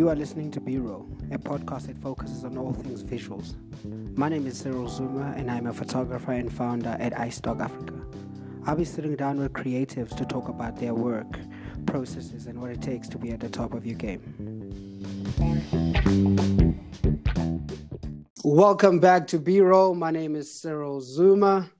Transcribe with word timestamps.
You 0.00 0.08
are 0.08 0.16
listening 0.16 0.50
to 0.52 0.60
B 0.60 0.78
Roll, 0.78 1.06
a 1.30 1.36
podcast 1.36 1.88
that 1.88 1.98
focuses 1.98 2.42
on 2.42 2.56
all 2.56 2.72
things 2.72 3.04
visuals. 3.04 3.52
My 4.16 4.30
name 4.30 4.46
is 4.46 4.56
Cyril 4.56 4.88
Zuma, 4.88 5.34
and 5.36 5.50
I'm 5.50 5.66
a 5.66 5.74
photographer 5.74 6.32
and 6.32 6.50
founder 6.50 6.96
at 6.98 7.12
iStock 7.12 7.60
Africa. 7.60 7.92
I'll 8.64 8.76
be 8.76 8.86
sitting 8.86 9.14
down 9.14 9.38
with 9.38 9.52
creatives 9.52 10.16
to 10.16 10.24
talk 10.24 10.48
about 10.48 10.78
their 10.78 10.94
work, 10.94 11.38
processes, 11.84 12.46
and 12.46 12.62
what 12.62 12.70
it 12.70 12.80
takes 12.80 13.08
to 13.08 13.18
be 13.18 13.30
at 13.32 13.40
the 13.40 13.50
top 13.50 13.74
of 13.74 13.84
your 13.84 13.96
game. 13.96 14.22
Welcome 18.42 19.00
back 19.00 19.26
to 19.26 19.38
B 19.38 19.60
Roll. 19.60 19.94
My 19.94 20.10
name 20.10 20.34
is 20.34 20.50
Cyril 20.50 21.02
Zuma. 21.02 21.70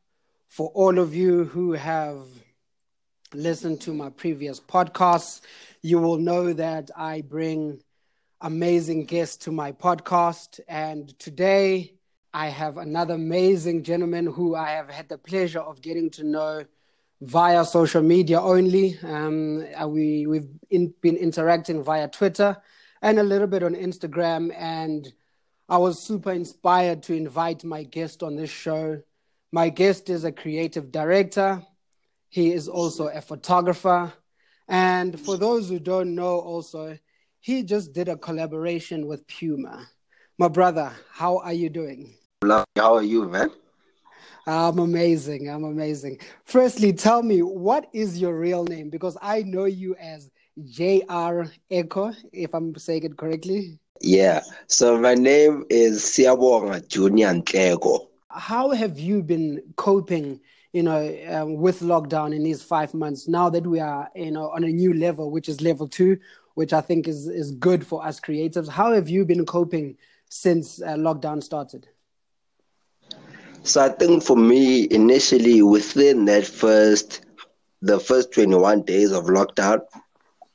For 0.46 0.68
all 0.75 0.98
of 0.98 1.14
you 1.14 1.46
who 1.46 1.73
have 1.73 2.27
listened 3.32 3.80
to 3.80 3.95
my 3.95 4.11
previous 4.11 4.61
podcasts, 4.61 5.40
you 5.80 5.98
will 5.98 6.18
know 6.18 6.52
that 6.52 6.90
I 6.94 7.22
bring 7.22 7.80
amazing 8.40 9.04
guest 9.04 9.43
to 9.43 9.53
my 9.53 9.72
podcast. 9.72 10.61
And 10.67 11.18
today 11.18 11.94
I 12.32 12.49
have 12.49 12.79
another 12.79 13.14
amazing 13.14 13.82
gentleman 13.82 14.26
who 14.26 14.54
I 14.54 14.71
have 14.71 14.89
had 14.89 15.08
the 15.08 15.18
pleasure 15.18 15.61
of 15.61 15.82
getting 15.82 16.11
to 16.13 16.25
know 16.25 16.64
via 17.21 17.64
social 17.66 18.03
media 18.03 18.40
only. 18.40 18.99
Um, 19.03 19.66
uh, 19.79 19.86
we, 19.86 20.26
we've 20.26 20.49
in, 20.71 20.94
been 21.03 21.16
interacting 21.16 21.82
via 21.82 22.08
Twitter 22.08 22.57
and 23.03 23.18
a 23.18 23.22
little 23.22 23.46
bit 23.46 23.63
on 23.63 23.75
Instagram. 23.75 24.54
And 24.57 25.13
I 25.68 25.77
was 25.77 26.02
super 26.02 26.32
inspired 26.32 27.02
to 27.04 27.14
invite 27.14 27.63
my 27.63 27.82
guest 27.82 28.22
on 28.22 28.36
this 28.36 28.50
show. 28.50 29.02
My 29.52 29.68
guest 29.68 30.08
is 30.08 30.25
a 30.25 30.32
creative 30.32 30.91
director. 30.91 31.63
He 32.30 32.52
is 32.52 32.69
also 32.69 33.08
a 33.08 33.20
photographer. 33.20 34.14
And 34.66 35.20
for 35.20 35.36
those 35.36 35.69
who 35.69 35.78
don't 35.78 36.14
know, 36.14 36.38
also, 36.38 36.96
he 37.41 37.62
just 37.62 37.92
did 37.92 38.08
a 38.08 38.16
collaboration 38.16 39.06
with 39.06 39.27
Puma. 39.27 39.88
My 40.38 40.48
brother, 40.48 40.92
how 41.10 41.38
are 41.38 41.52
you 41.52 41.69
doing? 41.70 42.14
How 42.42 42.64
are 42.77 43.02
you, 43.02 43.28
man? 43.28 43.50
I'm 44.46 44.78
amazing. 44.78 45.48
I'm 45.48 45.64
amazing. 45.64 46.18
Firstly, 46.44 46.92
tell 46.92 47.22
me 47.22 47.41
what 47.42 47.88
is 47.92 48.18
your 48.18 48.38
real 48.38 48.64
name 48.64 48.91
because 48.91 49.16
I 49.20 49.42
know 49.42 49.64
you 49.64 49.94
as 49.96 50.30
J.R. 50.64 51.50
Ecko, 51.70 52.12
if 52.33 52.55
I'm 52.55 52.74
saying 52.77 53.05
it 53.05 53.16
correctly. 53.16 53.78
Yeah. 54.00 54.42
So 54.66 54.98
my 54.98 55.14
name 55.14 55.64
is 55.70 56.02
Siabonga 56.02 56.86
Junior 56.88 57.28
Ntlego. 57.28 58.08
How 58.30 58.70
have 58.70 58.98
you 58.98 59.22
been 59.22 59.62
coping, 59.77 60.41
you 60.72 60.83
know, 60.83 61.16
um, 61.28 61.56
with 61.56 61.80
lockdown 61.80 62.34
in 62.34 62.42
these 62.42 62.62
five 62.62 62.94
months? 62.94 63.28
Now 63.28 63.50
that 63.50 63.66
we 63.66 63.80
are, 63.80 64.08
you 64.14 64.30
know, 64.30 64.50
on 64.50 64.64
a 64.64 64.68
new 64.68 64.94
level, 64.94 65.30
which 65.30 65.48
is 65.48 65.61
level 65.61 65.88
two, 65.88 66.18
which 66.54 66.72
I 66.72 66.80
think 66.80 67.08
is 67.08 67.26
is 67.26 67.50
good 67.52 67.86
for 67.86 68.04
us 68.04 68.20
creatives. 68.20 68.68
How 68.68 68.92
have 68.92 69.08
you 69.08 69.24
been 69.24 69.46
coping 69.46 69.96
since 70.28 70.80
uh, 70.80 70.96
lockdown 70.96 71.42
started? 71.42 71.88
So 73.62 73.84
I 73.84 73.90
think 73.90 74.22
for 74.22 74.36
me, 74.36 74.88
initially 74.90 75.62
within 75.62 76.24
that 76.26 76.46
first, 76.46 77.20
the 77.82 78.00
first 78.00 78.32
21 78.32 78.82
days 78.82 79.12
of 79.12 79.24
lockdown, 79.24 79.80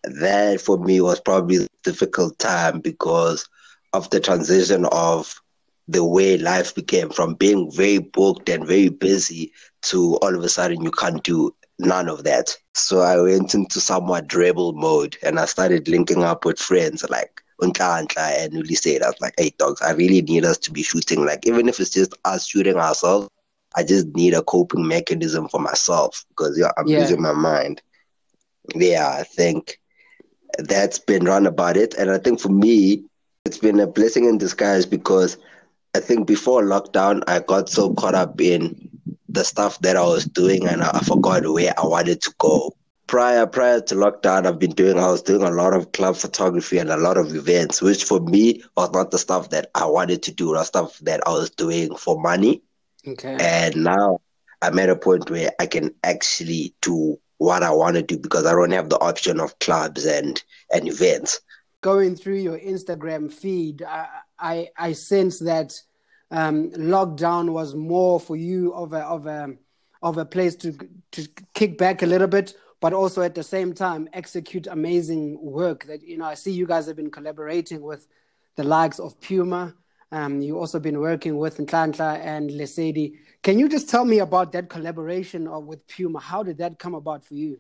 that 0.03 0.61
for 0.61 0.77
me 0.77 1.01
was 1.01 1.19
probably 1.19 1.57
a 1.57 1.67
difficult 1.83 2.37
time 2.39 2.79
because 2.79 3.47
of 3.93 4.09
the 4.09 4.19
transition 4.19 4.85
of 4.85 5.41
the 5.87 6.03
way 6.03 6.37
life 6.37 6.73
became 6.73 7.09
from 7.09 7.35
being 7.35 7.71
very 7.71 7.99
booked 7.99 8.49
and 8.49 8.65
very 8.67 8.89
busy 8.89 9.51
to 9.83 10.15
all 10.17 10.35
of 10.35 10.43
a 10.43 10.49
sudden 10.49 10.81
you 10.81 10.91
can't 10.91 11.23
do 11.23 11.55
none 11.79 12.09
of 12.09 12.23
that. 12.23 12.55
So 12.73 12.99
I 12.99 13.19
went 13.19 13.53
into 13.53 13.79
somewhat 13.79 14.33
rebel 14.33 14.73
mode 14.73 15.17
and 15.23 15.39
I 15.39 15.45
started 15.45 15.87
linking 15.87 16.23
up 16.23 16.45
with 16.45 16.59
friends 16.59 17.05
like 17.09 17.41
Untla 17.61 18.07
and 18.17 18.53
Uli 18.53 18.75
said, 18.75 19.01
I 19.01 19.07
was 19.07 19.21
like, 19.21 19.33
hey 19.37 19.51
dogs, 19.57 19.81
I 19.81 19.91
really 19.91 20.21
need 20.21 20.45
us 20.45 20.57
to 20.59 20.71
be 20.71 20.83
shooting. 20.83 21.25
Like 21.25 21.45
even 21.45 21.69
if 21.69 21.79
it's 21.79 21.89
just 21.89 22.13
us 22.25 22.45
shooting 22.45 22.75
ourselves, 22.75 23.29
I 23.75 23.83
just 23.83 24.07
need 24.15 24.33
a 24.33 24.41
coping 24.43 24.87
mechanism 24.87 25.47
for 25.49 25.59
myself 25.59 26.25
because 26.29 26.57
yeah, 26.57 26.71
I'm 26.77 26.87
yeah. 26.87 26.99
losing 26.99 27.21
my 27.21 27.33
mind. 27.33 27.81
Yeah, 28.73 29.09
I 29.09 29.23
think 29.23 29.79
that's 30.59 30.99
been 30.99 31.25
run 31.25 31.45
about 31.45 31.77
it. 31.77 31.93
And 31.95 32.09
I 32.09 32.17
think 32.17 32.39
for 32.39 32.49
me, 32.49 33.03
it's 33.45 33.57
been 33.57 33.79
a 33.79 33.87
blessing 33.87 34.25
in 34.25 34.37
disguise 34.37 34.85
because 34.85 35.37
I 35.95 35.99
think 35.99 36.27
before 36.27 36.63
lockdown, 36.63 37.23
I 37.27 37.39
got 37.39 37.69
so 37.69 37.93
caught 37.93 38.15
up 38.15 38.41
in 38.41 38.94
the 39.35 39.43
stuff 39.43 39.79
that 39.79 39.95
I 39.95 40.03
was 40.03 40.25
doing 40.25 40.67
and 40.67 40.81
I 40.81 40.99
forgot 40.99 41.47
where 41.47 41.73
I 41.77 41.85
wanted 41.85 42.21
to 42.21 42.33
go. 42.39 42.75
Prior 43.07 43.45
prior 43.45 43.81
to 43.81 43.95
lockdown, 43.95 44.47
I've 44.47 44.57
been 44.57 44.71
doing 44.71 44.97
I 44.97 45.11
was 45.11 45.21
doing 45.21 45.43
a 45.43 45.51
lot 45.51 45.75
of 45.75 45.91
club 45.91 46.15
photography 46.15 46.79
and 46.79 46.89
a 46.89 46.97
lot 46.97 47.17
of 47.17 47.35
events, 47.35 47.81
which 47.81 48.03
for 48.03 48.19
me 48.19 48.63
was 48.75 48.89
not 48.91 49.11
the 49.11 49.19
stuff 49.19 49.51
that 49.51 49.69
I 49.75 49.85
wanted 49.85 50.23
to 50.23 50.33
do, 50.33 50.53
the 50.53 50.63
stuff 50.63 50.97
that 50.99 51.21
I 51.27 51.31
was 51.31 51.51
doing 51.51 51.95
for 51.95 52.19
money. 52.19 52.63
Okay. 53.07 53.37
And 53.39 53.83
now 53.83 54.21
I'm 54.63 54.79
at 54.79 54.89
a 54.89 54.95
point 54.95 55.29
where 55.29 55.51
I 55.59 55.67
can 55.67 55.93
actually 56.03 56.73
do 56.81 57.19
what 57.37 57.61
I 57.61 57.71
want 57.71 57.95
to 57.97 58.01
do 58.01 58.17
because 58.17 58.47
I 58.47 58.53
don't 58.53 58.71
have 58.71 58.89
the 58.89 58.99
option 58.99 59.39
of 59.39 59.59
clubs 59.59 60.05
and 60.05 60.41
and 60.73 60.87
events. 60.87 61.41
Going 61.81 62.15
through 62.15 62.39
your 62.39 62.57
Instagram 62.57 63.31
feed, 63.31 63.83
I 63.83 64.07
I, 64.39 64.69
I 64.77 64.93
sense 64.93 65.39
that 65.39 65.79
um, 66.31 66.71
lockdown 66.71 67.49
was 67.49 67.75
more 67.75 68.19
for 68.19 68.35
you 68.35 68.73
of 68.73 68.93
a 68.93 68.99
of 68.99 69.27
a 69.27 69.55
of 70.01 70.17
a 70.17 70.25
place 70.25 70.55
to 70.57 70.77
to 71.11 71.27
kick 71.53 71.77
back 71.77 72.01
a 72.01 72.05
little 72.05 72.27
bit, 72.27 72.55
but 72.81 72.93
also 72.93 73.21
at 73.21 73.35
the 73.35 73.43
same 73.43 73.73
time 73.73 74.09
execute 74.13 74.67
amazing 74.67 75.39
work. 75.41 75.85
That 75.85 76.03
you 76.03 76.17
know, 76.17 76.25
I 76.25 76.33
see 76.33 76.51
you 76.51 76.65
guys 76.65 76.87
have 76.87 76.95
been 76.95 77.11
collaborating 77.11 77.81
with 77.81 78.07
the 78.55 78.63
likes 78.63 78.99
of 78.99 79.19
Puma. 79.21 79.75
Um, 80.11 80.41
you 80.41 80.57
also 80.57 80.79
been 80.79 80.99
working 80.99 81.37
with 81.37 81.57
Ntlantla 81.57 82.19
and 82.19 82.49
Lesedi. 82.49 83.17
Can 83.43 83.59
you 83.59 83.67
just 83.67 83.89
tell 83.89 84.05
me 84.05 84.19
about 84.19 84.51
that 84.53 84.69
collaboration 84.69 85.47
of, 85.47 85.65
with 85.65 85.85
Puma? 85.87 86.19
How 86.19 86.43
did 86.43 86.59
that 86.59 86.79
come 86.79 86.93
about 86.93 87.25
for 87.25 87.33
you? 87.33 87.59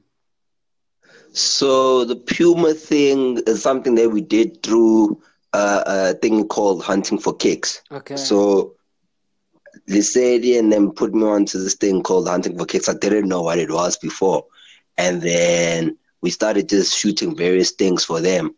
So 1.33 2.05
the 2.05 2.15
Puma 2.15 2.73
thing 2.73 3.39
is 3.45 3.61
something 3.61 3.95
that 3.95 4.09
we 4.09 4.21
did 4.21 4.63
through 4.63 5.21
uh, 5.55 5.83
a 5.87 6.13
thing 6.15 6.47
called 6.47 6.83
Hunting 6.83 7.17
for 7.17 7.33
Kicks. 7.35 7.81
Okay. 7.91 8.17
So 8.17 8.75
Lesedi 9.89 10.59
and 10.59 10.71
then 10.71 10.91
put 10.91 11.13
me 11.13 11.23
onto 11.23 11.59
this 11.59 11.75
thing 11.75 12.03
called 12.03 12.27
Hunting 12.27 12.57
for 12.57 12.65
Kicks. 12.65 12.89
I 12.89 12.93
didn't 12.93 13.29
know 13.29 13.41
what 13.41 13.59
it 13.59 13.71
was 13.71 13.97
before. 13.97 14.45
And 14.97 15.21
then 15.21 15.97
we 16.21 16.29
started 16.29 16.69
just 16.69 16.97
shooting 16.97 17.35
various 17.35 17.71
things 17.71 18.03
for 18.03 18.19
them. 18.19 18.55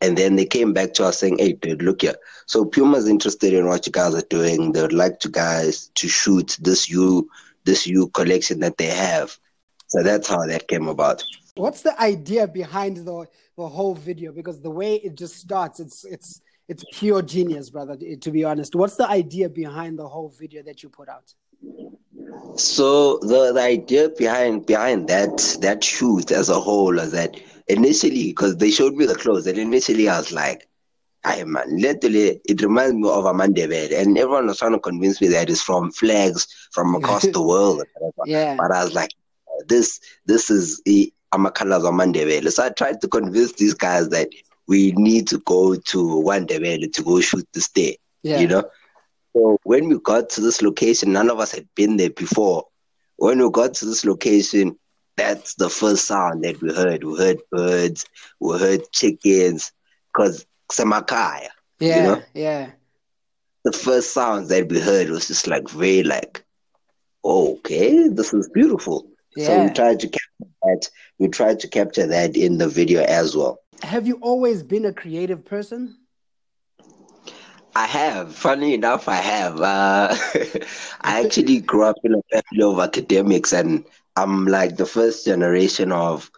And 0.00 0.16
then 0.16 0.36
they 0.36 0.46
came 0.46 0.72
back 0.72 0.94
to 0.94 1.04
us 1.04 1.20
saying, 1.20 1.38
Hey 1.38 1.52
dude, 1.52 1.82
look 1.82 2.02
here. 2.02 2.16
So 2.46 2.64
Puma's 2.64 3.08
interested 3.08 3.52
in 3.52 3.66
what 3.66 3.86
you 3.86 3.92
guys 3.92 4.14
are 4.14 4.26
doing. 4.30 4.72
They 4.72 4.82
would 4.82 4.92
like 4.92 5.20
to 5.20 5.28
guys 5.28 5.90
to 5.96 6.08
shoot 6.08 6.56
this 6.60 6.88
you 6.88 7.28
this 7.64 7.86
you 7.86 8.08
collection 8.08 8.60
that 8.60 8.78
they 8.78 8.86
have. 8.86 9.36
So 9.88 10.02
that's 10.02 10.28
how 10.28 10.46
that 10.46 10.66
came 10.66 10.88
about. 10.88 11.22
What's 11.54 11.82
the 11.82 12.00
idea 12.00 12.48
behind 12.48 12.96
the 12.96 13.26
the 13.56 13.68
whole 13.68 13.94
video? 13.94 14.32
Because 14.32 14.60
the 14.60 14.70
way 14.70 14.96
it 14.96 15.14
just 15.14 15.36
starts, 15.36 15.80
it's 15.80 16.04
it's 16.04 16.40
it's 16.68 16.84
pure 16.92 17.22
genius, 17.22 17.70
brother. 17.70 17.96
To 17.96 18.30
be 18.30 18.44
honest, 18.44 18.74
what's 18.74 18.96
the 18.96 19.08
idea 19.08 19.48
behind 19.48 19.98
the 19.98 20.08
whole 20.08 20.28
video 20.28 20.62
that 20.62 20.82
you 20.82 20.88
put 20.88 21.08
out? 21.08 21.32
So 22.56 23.18
the, 23.18 23.52
the 23.52 23.60
idea 23.60 24.08
behind 24.10 24.66
behind 24.66 25.08
that 25.08 25.56
that 25.60 25.82
shoot 25.84 26.30
as 26.30 26.48
a 26.48 26.60
whole 26.60 26.98
is 26.98 27.12
that 27.12 27.38
initially, 27.68 28.28
because 28.28 28.56
they 28.56 28.70
showed 28.70 28.94
me 28.94 29.06
the 29.06 29.14
clothes, 29.14 29.46
and 29.46 29.58
initially 29.58 30.08
I 30.08 30.18
was 30.18 30.32
like, 30.32 30.68
"I 31.24 31.44
man, 31.44 31.78
literally, 31.78 32.40
it 32.44 32.62
reminds 32.62 32.94
me 32.94 33.08
of 33.08 33.24
a 33.24 33.32
Mandebele," 33.32 33.98
and 33.98 34.18
everyone 34.18 34.46
was 34.46 34.58
trying 34.58 34.72
to 34.72 34.78
convince 34.78 35.20
me 35.20 35.28
that 35.28 35.50
it's 35.50 35.62
from 35.62 35.90
flags 35.92 36.46
from 36.72 36.94
across 36.94 37.26
the 37.32 37.42
world. 37.42 37.82
yeah, 38.26 38.56
but 38.56 38.70
I 38.70 38.84
was 38.84 38.94
like, 38.94 39.10
"This 39.66 40.00
this 40.26 40.50
is 40.50 40.82
amakhalas 41.32 41.84
amandebele. 41.84 42.50
So 42.50 42.64
i 42.64 42.70
tried 42.70 43.00
to 43.00 43.08
convince 43.08 43.52
these 43.52 43.74
guys 43.74 44.08
that 44.10 44.28
we 44.68 44.92
need 44.92 45.26
to 45.28 45.38
go 45.38 45.74
to 45.74 45.98
Wandebele 45.98 46.92
to 46.92 47.02
go 47.02 47.20
shoot 47.20 47.46
this 47.52 47.68
day 47.68 47.98
yeah. 48.22 48.40
you 48.40 48.46
know? 48.46 48.64
So 49.34 49.58
when 49.64 49.88
we 49.88 49.98
got 50.00 50.30
to 50.30 50.40
this 50.40 50.62
location 50.62 51.12
none 51.12 51.30
of 51.30 51.40
us 51.40 51.52
had 51.52 51.66
been 51.74 51.96
there 51.96 52.10
before. 52.10 52.66
When 53.16 53.42
we 53.42 53.50
got 53.50 53.74
to 53.74 53.86
this 53.86 54.04
location 54.04 54.78
that's 55.16 55.54
the 55.54 55.68
first 55.68 56.06
sound 56.06 56.42
that 56.44 56.60
we 56.62 56.72
heard. 56.74 57.04
We 57.04 57.16
heard 57.18 57.38
birds 57.50 58.06
we 58.40 58.58
heard 58.58 58.90
chickens 58.92 59.72
because 60.12 60.46
semakaya 60.70 61.48
yeah 61.80 61.96
you 61.96 62.02
know? 62.02 62.22
yeah. 62.34 62.70
The 63.64 63.72
first 63.72 64.12
sounds 64.12 64.48
that 64.48 64.68
we 64.68 64.80
heard 64.80 65.08
was 65.10 65.28
just 65.28 65.46
like 65.46 65.68
very 65.68 66.02
like 66.02 66.44
oh, 67.24 67.54
okay 67.54 68.08
this 68.08 68.34
is 68.34 68.48
beautiful 68.48 69.06
yeah. 69.34 69.46
so 69.46 69.58
we 69.58 69.70
tried 69.70 70.00
to 70.00 70.08
capture 70.08 70.50
that. 70.62 70.88
We 71.18 71.28
tried 71.28 71.60
to 71.60 71.68
capture 71.68 72.06
that 72.06 72.36
in 72.36 72.58
the 72.58 72.68
video 72.68 73.02
as 73.02 73.36
well. 73.36 73.58
Have 73.82 74.06
you 74.06 74.16
always 74.22 74.62
been 74.62 74.84
a 74.84 74.92
creative 74.92 75.44
person? 75.44 75.96
I 77.74 77.86
have. 77.86 78.34
Funny 78.34 78.74
enough, 78.74 79.08
I 79.08 79.16
have. 79.16 79.60
Uh, 79.60 80.14
I 81.02 81.20
actually 81.20 81.60
grew 81.60 81.84
up 81.84 81.96
in 82.04 82.14
a 82.14 82.22
family 82.30 82.62
of 82.72 82.78
academics, 82.78 83.52
and 83.52 83.84
I'm 84.16 84.46
like 84.46 84.76
the 84.76 84.86
first 84.86 85.24
generation 85.24 85.92
of 85.92 86.30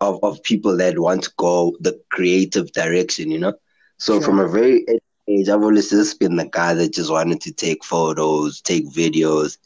of 0.00 0.18
of 0.22 0.42
people 0.42 0.76
that 0.78 0.98
want 0.98 1.24
to 1.24 1.30
go 1.36 1.76
the 1.80 1.98
creative 2.10 2.72
direction. 2.72 3.30
You 3.30 3.38
know, 3.38 3.52
So 3.98 4.20
Sure. 4.20 4.22
from 4.22 4.38
a 4.40 4.48
very 4.48 4.84
age, 5.28 5.48
I've 5.48 5.62
always 5.62 5.90
just 5.90 6.18
been 6.20 6.36
the 6.36 6.46
guy 6.50 6.74
that 6.74 6.94
just 6.94 7.10
wanted 7.10 7.40
to 7.42 7.52
take 7.52 7.84
photos, 7.84 8.60
take 8.60 8.86
videos. 8.88 9.58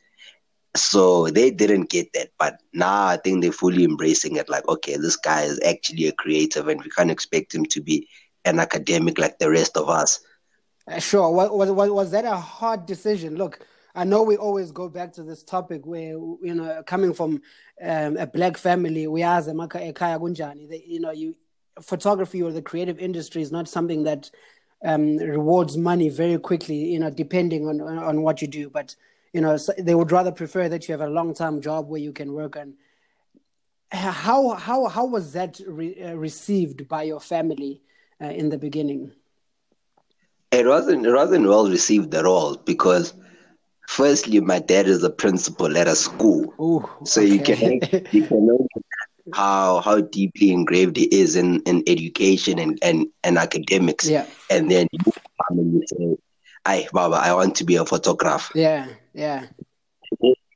So 0.74 1.28
they 1.28 1.50
didn't 1.50 1.90
get 1.90 2.12
that, 2.14 2.30
but 2.38 2.60
now 2.72 3.06
I 3.06 3.18
think 3.18 3.42
they're 3.42 3.52
fully 3.52 3.84
embracing 3.84 4.36
it. 4.36 4.48
Like, 4.48 4.66
okay, 4.68 4.96
this 4.96 5.16
guy 5.16 5.42
is 5.42 5.60
actually 5.66 6.06
a 6.06 6.12
creative, 6.12 6.66
and 6.68 6.82
we 6.82 6.88
can't 6.90 7.10
expect 7.10 7.54
him 7.54 7.66
to 7.66 7.80
be 7.80 8.08
an 8.44 8.58
academic 8.58 9.18
like 9.18 9.38
the 9.38 9.50
rest 9.50 9.76
of 9.76 9.90
us. 9.90 10.20
Uh, 10.88 10.98
Sure. 10.98 11.30
Was, 11.30 11.70
was 11.70 11.90
was 11.90 12.10
that 12.12 12.24
a 12.24 12.36
hard 12.36 12.86
decision? 12.86 13.36
Look, 13.36 13.66
I 13.94 14.04
know 14.04 14.22
we 14.22 14.36
always 14.36 14.72
go 14.72 14.88
back 14.88 15.12
to 15.14 15.22
this 15.22 15.44
topic 15.44 15.84
where 15.84 16.12
you 16.12 16.54
know, 16.54 16.82
coming 16.86 17.12
from 17.12 17.42
um, 17.82 18.16
a 18.16 18.26
black 18.26 18.56
family, 18.56 19.06
we 19.06 19.22
as 19.22 19.48
a 19.48 19.52
ekhaya 19.52 20.18
kunjani. 20.18 20.82
You 20.86 21.00
know, 21.00 21.10
you 21.10 21.34
photography 21.80 22.42
or 22.42 22.50
the 22.50 22.62
creative 22.62 22.98
industry 22.98 23.42
is 23.42 23.52
not 23.52 23.68
something 23.68 24.04
that 24.04 24.30
um, 24.84 25.18
rewards 25.18 25.76
money 25.76 26.08
very 26.08 26.38
quickly. 26.38 26.76
You 26.76 26.98
know, 27.00 27.10
depending 27.10 27.68
on 27.68 27.80
on 27.80 28.22
what 28.22 28.40
you 28.40 28.48
do, 28.48 28.70
but 28.70 28.96
you 29.32 29.40
know, 29.40 29.56
they 29.78 29.94
would 29.94 30.12
rather 30.12 30.32
prefer 30.32 30.68
that 30.68 30.88
you 30.88 30.92
have 30.92 31.00
a 31.00 31.08
long 31.08 31.34
term 31.34 31.60
job 31.60 31.88
where 31.88 32.00
you 32.00 32.12
can 32.12 32.32
work 32.32 32.56
and 32.56 32.74
How 33.92 34.50
how 34.54 34.86
how 34.88 35.04
was 35.06 35.32
that 35.34 35.60
re- 35.66 36.02
uh, 36.02 36.14
received 36.14 36.88
by 36.88 37.02
your 37.04 37.20
family 37.20 37.82
uh, 38.20 38.26
in 38.26 38.48
the 38.48 38.58
beginning? 38.58 39.12
It 40.52 40.66
wasn't 40.66 41.06
it 41.06 41.12
wasn't 41.12 41.46
well 41.46 41.68
received 41.68 42.14
at 42.14 42.24
all 42.26 42.56
because 42.56 43.14
firstly 43.88 44.40
my 44.40 44.58
dad 44.58 44.86
is 44.86 45.02
a 45.02 45.10
principal 45.10 45.76
at 45.76 45.88
a 45.88 45.94
school. 45.96 46.54
Ooh, 46.60 46.88
So 47.04 47.20
you 47.20 47.40
can 47.40 47.80
you 48.10 48.26
can 48.26 48.46
know 48.46 48.66
how 49.34 49.80
how 49.80 50.00
deeply 50.00 50.50
engraved 50.52 50.96
he 50.96 51.04
is 51.04 51.36
in, 51.36 51.60
in 51.62 51.82
education 51.86 52.58
and, 52.58 52.78
and, 52.82 53.06
and 53.24 53.38
academics. 53.38 54.08
yeah, 54.08 54.26
And 54.50 54.70
then 54.70 54.86
you 54.92 55.12
come 55.48 55.58
and 55.58 55.72
you 55.74 55.82
say, 55.86 56.16
I 56.64 56.88
Baba, 56.92 57.16
I 57.16 57.34
want 57.34 57.56
to 57.56 57.64
be 57.64 57.76
a 57.76 57.84
photographer. 57.84 58.54
yeah, 58.54 58.88
yeah, 59.12 59.48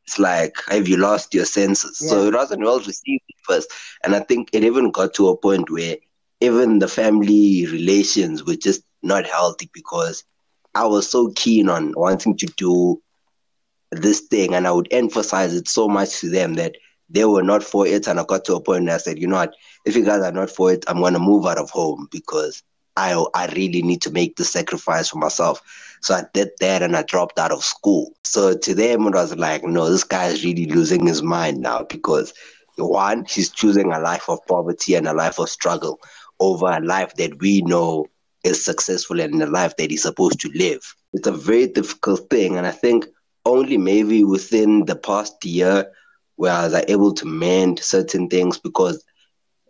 It's 0.06 0.18
like 0.18 0.54
have 0.68 0.88
you 0.88 0.96
lost 0.96 1.34
your 1.34 1.44
senses? 1.44 1.98
So 1.98 2.24
Yeah. 2.24 2.26
it 2.26 2.34
wasn't 2.34 2.62
well 2.62 2.78
received 2.78 3.24
at 3.28 3.44
first. 3.54 3.72
And 4.04 4.14
I 4.14 4.20
think 4.20 4.48
it 4.52 4.64
even 4.64 4.90
got 4.90 5.14
to 5.14 5.28
a 5.28 5.36
point 5.36 5.70
where 5.70 5.96
even 6.40 6.78
the 6.78 6.88
family 6.88 7.66
relations 7.70 8.44
were 8.44 8.56
just 8.56 8.82
not 9.02 9.26
healthy 9.26 9.70
because 9.72 10.24
I 10.74 10.86
was 10.86 11.08
so 11.10 11.32
keen 11.34 11.68
on 11.68 11.92
wanting 11.96 12.36
to 12.38 12.46
do 12.56 13.00
this 13.92 14.20
thing 14.20 14.54
and 14.54 14.66
I 14.66 14.72
would 14.72 14.88
emphasize 14.90 15.54
it 15.54 15.68
so 15.68 15.88
much 15.88 16.20
to 16.20 16.28
them 16.30 16.54
that 16.54 16.76
they 17.08 17.24
were 17.24 17.42
not 17.42 17.62
for 17.62 17.86
it 17.86 18.06
and 18.06 18.18
I 18.20 18.24
got 18.24 18.44
to 18.46 18.54
a 18.56 18.60
point 18.60 18.84
where 18.84 18.94
I 18.94 18.98
said, 18.98 19.18
you 19.18 19.26
know 19.26 19.36
what, 19.36 19.54
if 19.84 19.96
you 19.96 20.04
guys 20.04 20.22
are 20.22 20.32
not 20.32 20.50
for 20.50 20.72
it, 20.72 20.84
I'm 20.88 21.00
gonna 21.00 21.18
move 21.18 21.46
out 21.46 21.58
of 21.58 21.70
home 21.70 22.08
because 22.10 22.62
I 22.96 23.22
I 23.34 23.46
really 23.48 23.82
need 23.82 24.02
to 24.02 24.10
make 24.10 24.36
the 24.36 24.44
sacrifice 24.44 25.08
for 25.08 25.18
myself. 25.18 25.62
So 26.00 26.14
I 26.14 26.24
did 26.32 26.50
that 26.60 26.82
and 26.82 26.96
I 26.96 27.02
dropped 27.02 27.38
out 27.38 27.52
of 27.52 27.64
school. 27.64 28.12
So 28.24 28.56
to 28.56 28.74
them 28.74 29.06
it 29.06 29.14
was 29.14 29.36
like, 29.36 29.64
no, 29.64 29.90
this 29.90 30.04
guy 30.04 30.26
is 30.26 30.44
really 30.44 30.66
losing 30.66 31.06
his 31.06 31.22
mind 31.22 31.60
now 31.60 31.84
because 31.88 32.32
one, 32.76 33.24
he's 33.28 33.50
choosing 33.50 33.92
a 33.92 34.00
life 34.00 34.28
of 34.28 34.44
poverty 34.46 34.94
and 34.94 35.08
a 35.08 35.14
life 35.14 35.38
of 35.38 35.48
struggle 35.48 36.00
over 36.40 36.66
a 36.66 36.80
life 36.80 37.14
that 37.16 37.40
we 37.40 37.62
know 37.62 38.06
is 38.44 38.64
successful 38.64 39.20
and 39.20 39.40
the 39.40 39.46
life 39.46 39.76
that 39.76 39.90
he's 39.90 40.02
supposed 40.02 40.40
to 40.40 40.50
live. 40.54 40.80
It's 41.12 41.26
a 41.26 41.32
very 41.32 41.66
difficult 41.66 42.28
thing, 42.30 42.56
and 42.56 42.66
I 42.66 42.70
think 42.70 43.06
only 43.44 43.78
maybe 43.78 44.24
within 44.24 44.84
the 44.84 44.96
past 44.96 45.44
year 45.44 45.90
where 46.36 46.52
I 46.52 46.64
was 46.64 46.74
able 46.88 47.14
to 47.14 47.26
mend 47.26 47.78
certain 47.80 48.28
things 48.28 48.58
because 48.58 49.02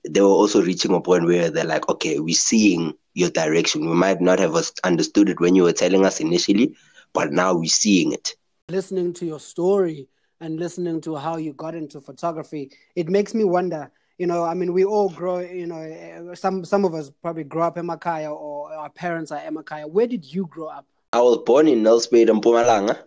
they 0.09 0.21
were 0.21 0.27
also 0.27 0.63
reaching 0.63 0.95
a 0.95 1.01
point 1.01 1.27
where 1.27 1.51
they're 1.51 1.65
like, 1.65 1.89
okay, 1.89 2.19
we're 2.19 2.35
seeing 2.35 2.95
your 3.17 3.31
direction. 3.31 3.89
We 3.89 3.97
might 3.97 4.21
not 4.21 4.39
have 4.39 4.55
understood 4.85 5.31
it 5.31 5.41
when 5.41 5.55
you 5.57 5.63
were 5.63 5.73
telling 5.73 6.05
us 6.05 6.21
initially, 6.21 6.77
but 7.15 7.33
now 7.33 7.55
we're 7.55 7.65
seeing 7.65 8.13
it. 8.13 8.35
listening 8.69 9.13
to 9.15 9.25
your 9.25 9.41
story 9.41 10.09
and 10.41 10.59
listening 10.59 11.01
to 11.01 11.17
how 11.17 11.37
you 11.37 11.53
got 11.55 11.75
into 11.75 12.01
photography, 12.01 12.71
it 12.95 13.09
makes 13.09 13.33
me 13.33 13.45
wonder. 13.45 13.91
You 14.19 14.27
know, 14.27 14.45
I 14.45 14.55
mean, 14.55 14.73
we 14.73 14.85
all 14.85 15.09
grow. 15.09 15.39
You 15.39 15.67
know, 15.67 16.35
some 16.35 16.65
some 16.65 16.85
of 16.85 16.95
us 16.95 17.11
probably 17.23 17.45
grow 17.45 17.63
up 17.63 17.79
in 17.79 17.87
Makaya 17.87 18.31
or 18.31 18.73
our 18.73 18.91
parents 18.91 19.31
are 19.33 19.41
Emakaya. 19.41 19.89
Where 19.89 20.07
did 20.07 20.25
you 20.35 20.47
grow 20.47 20.67
up? 20.67 20.85
I 21.13 21.21
was 21.21 21.39
born 21.47 21.69
in 21.69 21.83
Nelspruit 21.83 22.29
and 22.29 22.43
Mpumalanga, 22.43 22.99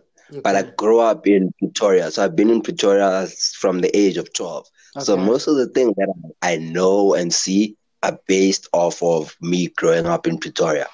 but 0.42 0.56
I 0.56 0.62
grew 0.76 0.98
up 1.00 1.26
in 1.26 1.52
Pretoria. 1.58 2.10
So 2.10 2.24
I've 2.24 2.34
been 2.34 2.50
in 2.50 2.62
Pretoria 2.62 3.28
from 3.62 3.80
the 3.80 3.96
age 3.96 4.16
of 4.16 4.32
12. 4.32 4.66
So 4.98 5.16
most 5.16 5.46
of 5.46 5.56
the 5.56 5.68
things 5.68 5.94
that 5.96 6.08
I 6.42 6.56
know 6.56 7.14
and 7.14 7.32
see 7.32 7.76
are 8.02 8.18
based 8.26 8.68
off 8.72 9.02
of 9.02 9.36
me 9.40 9.68
growing 9.76 10.06
up 10.06 10.26
in 10.26 10.38
Pretoria. 10.38 10.86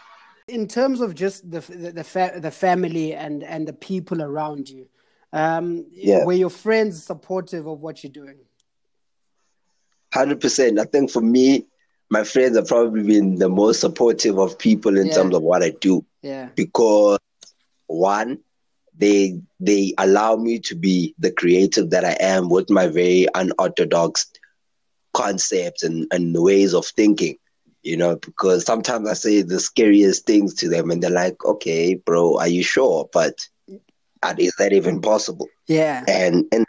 in 0.48 0.68
terms 0.68 1.00
of 1.00 1.14
just 1.14 1.48
the 1.50 1.60
the 1.60 1.90
the, 1.92 2.04
fa- 2.04 2.38
the 2.40 2.50
family 2.50 3.14
and 3.14 3.42
and 3.42 3.66
the 3.66 3.72
people 3.72 4.22
around 4.22 4.68
you, 4.68 4.86
um, 5.32 5.86
Yeah. 5.90 6.24
were 6.24 6.32
your 6.44 6.50
friends 6.50 7.02
supportive 7.04 7.66
of 7.66 7.80
what 7.80 8.02
you're 8.04 8.12
doing? 8.12 8.38
Hundred 10.14 10.40
percent. 10.40 10.78
I 10.78 10.84
think 10.84 11.10
for 11.10 11.20
me, 11.20 11.66
my 12.10 12.22
friends 12.24 12.56
have 12.56 12.68
probably 12.68 13.02
been 13.02 13.36
the 13.36 13.48
most 13.48 13.80
supportive 13.80 14.38
of 14.38 14.56
people 14.58 14.96
in 14.98 15.06
Yeah. 15.06 15.14
terms 15.14 15.34
of 15.34 15.42
what 15.42 15.62
I 15.62 15.70
do 15.80 16.04
Yeah, 16.22 16.48
because 16.54 17.18
one, 17.88 18.38
they 18.96 19.40
they 19.60 19.94
allow 19.98 20.36
me 20.36 20.58
to 20.60 20.74
be 20.74 21.14
the 21.18 21.32
creative 21.32 21.90
that 21.90 22.04
I 22.04 22.16
am 22.20 22.48
with 22.48 22.70
my 22.70 22.86
very 22.86 23.26
unorthodox 23.34 24.26
concepts 25.16 25.82
and, 25.82 26.06
and 26.12 26.34
ways 26.38 26.74
of 26.74 26.86
thinking. 26.86 27.36
You 27.82 27.96
know, 27.96 28.16
because 28.16 28.64
sometimes 28.64 29.08
I 29.08 29.14
say 29.14 29.42
the 29.42 29.60
scariest 29.60 30.26
things 30.26 30.54
to 30.54 30.68
them 30.68 30.90
and 30.90 31.00
they're 31.02 31.10
like, 31.24 31.44
Okay, 31.44 31.94
bro, 31.94 32.38
are 32.38 32.48
you 32.48 32.62
sure? 32.62 33.08
But 33.12 33.34
is 34.38 34.54
that 34.58 34.72
even 34.72 35.00
possible? 35.00 35.48
yeah, 35.68 36.04
and 36.08 36.44
in 36.52 36.64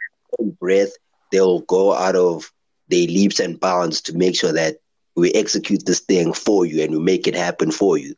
breath 0.60 0.92
they'll 1.32 1.60
go 1.60 1.92
out 1.92 2.16
of 2.16 2.50
their 2.88 3.06
leaps 3.06 3.40
and 3.40 3.58
bounds 3.60 4.00
to 4.02 4.16
make 4.16 4.34
sure 4.38 4.52
that 4.52 4.76
we 5.16 5.32
execute 5.32 5.84
this 5.84 6.00
thing 6.00 6.32
for 6.32 6.64
you 6.64 6.82
and 6.82 6.92
we 6.92 7.00
make 7.00 7.26
it 7.26 7.34
happen 7.34 7.70
for 7.72 7.98
you 7.98 8.14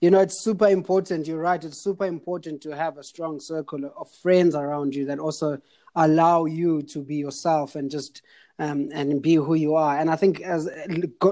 You 0.00 0.10
know, 0.10 0.20
it's 0.20 0.40
super 0.44 0.68
important. 0.68 1.26
You're 1.26 1.40
right. 1.50 1.62
It's 1.64 1.82
super 1.82 2.06
important 2.06 2.60
to 2.62 2.70
have 2.76 2.96
a 2.98 3.02
strong 3.02 3.40
circle 3.40 3.82
of 4.00 4.06
friends 4.22 4.54
around 4.54 4.94
you 4.94 5.04
that 5.06 5.18
also 5.18 5.58
allow 5.96 6.44
you 6.46 6.82
to 6.94 6.98
be 7.10 7.16
yourself 7.16 7.74
and 7.74 7.90
just 7.90 8.22
um, 8.58 8.88
and 8.92 9.22
be 9.22 9.34
who 9.34 9.54
you 9.54 9.74
are. 9.74 9.98
And 9.98 10.10
I 10.10 10.16
think 10.16 10.40
as 10.40 10.68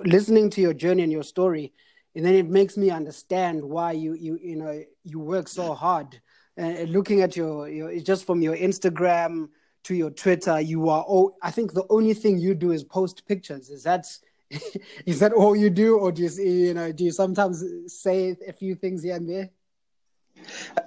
listening 0.05 0.51
to 0.51 0.61
your 0.61 0.75
journey 0.75 1.03
and 1.03 1.13
your 1.13 1.23
story, 1.23 1.73
and 2.15 2.25
then 2.25 2.35
it 2.35 2.49
makes 2.49 2.77
me 2.77 2.91
understand 2.91 3.63
why 3.63 3.93
you 3.93 4.15
you 4.15 4.39
you 4.43 4.57
know 4.57 4.83
you 5.05 5.19
work 5.19 5.49
so 5.49 5.75
hard. 5.75 6.21
Uh, 6.61 6.83
looking 6.83 7.23
at 7.23 7.37
your 7.37 7.69
your 7.69 7.99
just 8.01 8.27
from 8.27 8.43
your 8.43 8.57
Instagram 8.57 9.49
to 9.85 9.95
your 9.95 10.11
Twitter, 10.11 10.61
you 10.61 10.89
are. 10.89 11.03
all. 11.03 11.37
I 11.43 11.51
think 11.51 11.73
the 11.73 11.87
only 11.89 12.15
thing 12.15 12.39
you 12.39 12.55
do 12.55 12.73
is 12.73 12.85
post 12.85 13.27
pictures. 13.27 13.71
Is 13.71 13.83
that 13.85 14.07
is 15.07 15.19
that 15.21 15.33
all 15.33 15.57
you 15.57 15.71
do, 15.71 15.99
or 15.99 16.13
do 16.13 16.23
you 16.23 16.43
you 16.43 16.75
know 16.75 16.93
do 16.93 17.05
you 17.05 17.13
sometimes 17.13 17.65
say 17.87 18.37
a 18.47 18.53
few 18.53 18.75
things 18.75 19.03
here 19.03 19.17
and 19.17 19.29
there? 19.29 19.51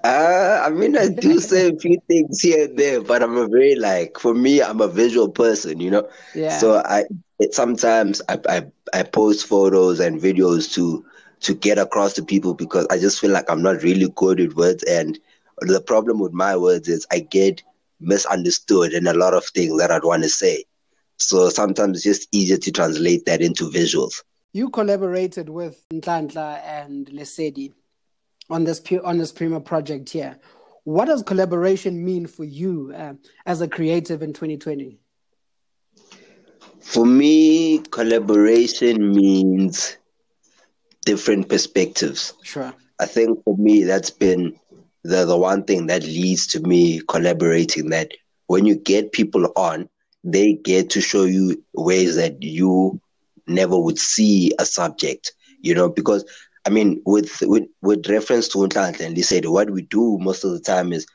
Uh, 0.03 0.61
i 0.65 0.69
mean 0.69 0.97
i 0.97 1.07
do 1.07 1.39
say 1.49 1.69
a 1.69 1.75
few 1.77 1.99
things 2.07 2.41
here 2.41 2.65
and 2.65 2.77
there 2.77 3.01
but 3.01 3.21
i'm 3.21 3.37
a 3.37 3.47
very 3.47 3.75
like 3.75 4.17
for 4.19 4.33
me 4.33 4.61
i'm 4.61 4.81
a 4.81 4.87
visual 4.87 5.29
person 5.29 5.79
you 5.79 5.89
know? 5.91 6.07
Yeah. 6.33 6.57
so 6.57 6.81
i 6.85 7.03
it, 7.39 7.53
sometimes 7.53 8.21
I, 8.29 8.39
I 8.47 8.65
i 8.93 9.03
post 9.03 9.47
photos 9.47 9.99
and 9.99 10.21
videos 10.21 10.73
to 10.73 11.05
to 11.41 11.53
get 11.53 11.77
across 11.77 12.13
to 12.13 12.23
people 12.23 12.53
because 12.53 12.87
i 12.89 12.97
just 12.97 13.19
feel 13.19 13.31
like 13.31 13.49
i'm 13.49 13.61
not 13.61 13.83
really 13.83 14.09
good 14.15 14.39
with 14.39 14.55
words. 14.55 14.83
And 14.83 15.19
the 15.59 15.81
problem 15.81 16.19
with 16.19 16.33
my 16.33 16.55
words 16.55 16.87
is 16.87 17.05
i 17.11 17.19
get 17.19 17.61
misunderstood 17.99 18.93
in 18.93 19.07
a 19.07 19.13
lot 19.13 19.33
of 19.33 19.45
things 19.45 19.77
that 19.79 19.91
i'd 19.91 20.03
want 20.03 20.23
to 20.23 20.29
say. 20.29 20.63
So 21.17 21.49
sometimes 21.49 21.97
it's 21.97 22.03
just 22.03 22.27
easier 22.35 22.57
to 22.57 22.71
translate 22.71 23.25
that 23.25 23.41
into 23.41 23.69
visuals. 23.69 24.21
You 24.51 24.69
collaborated 24.69 25.49
with 25.49 25.85
Ntlantla 25.93 26.61
and 26.63 27.07
Lesedi 27.07 27.73
on 28.49 28.63
this 28.63 28.81
on 29.03 29.17
this 29.17 29.31
Puma 29.31 29.59
project 29.59 30.09
here. 30.09 30.37
What 30.83 31.05
does 31.05 31.23
collaboration 31.23 32.03
mean 32.03 32.27
for 32.27 32.43
you 32.43 32.93
uh, 32.95 33.13
as 33.45 33.61
a 33.61 33.67
creative 33.67 34.21
in 34.21 34.33
2020? 34.33 34.99
For 36.79 37.05
me, 37.05 37.79
collaboration 37.79 39.11
means 39.11 39.97
different 41.05 41.49
perspectives. 41.49 42.33
Sure. 42.43 42.73
I 42.99 43.07
think 43.07 43.43
for 43.43 43.57
me, 43.57 43.83
that's 43.83 44.11
been 44.11 44.57
the, 45.03 45.25
the 45.25 45.37
one 45.37 45.63
thing 45.63 45.87
that 45.87 46.03
leads 46.03 46.45
to 46.47 46.59
me 46.59 47.01
collaborating. 47.07 47.89
That 47.89 48.11
when 48.45 48.65
you 48.65 48.75
get 48.75 49.11
people 49.11 49.51
on, 49.55 49.89
they 50.23 50.53
get 50.53 50.91
to 50.91 51.01
show 51.01 51.23
you 51.23 51.63
ways 51.73 52.15
that 52.15 52.41
you 52.43 53.01
never 53.47 53.77
would 53.77 53.99
see 53.99 54.53
a 54.59 54.65
subject, 54.65 55.31
you 55.61 55.73
know, 55.73 55.89
because 55.89 56.25
I 56.65 56.69
mean, 56.69 57.01
with 57.05 57.41
with, 57.41 57.65
with 57.81 58.07
reference 58.09 58.47
to 58.49 58.59
Ntlantla 58.59 59.01
and 59.01 59.25
said, 59.25 59.45
what 59.45 59.69
we 59.69 59.83
do 59.83 60.17
most 60.19 60.43
of 60.43 60.51
the 60.51 60.59
time 60.59 60.91
is 60.93 61.05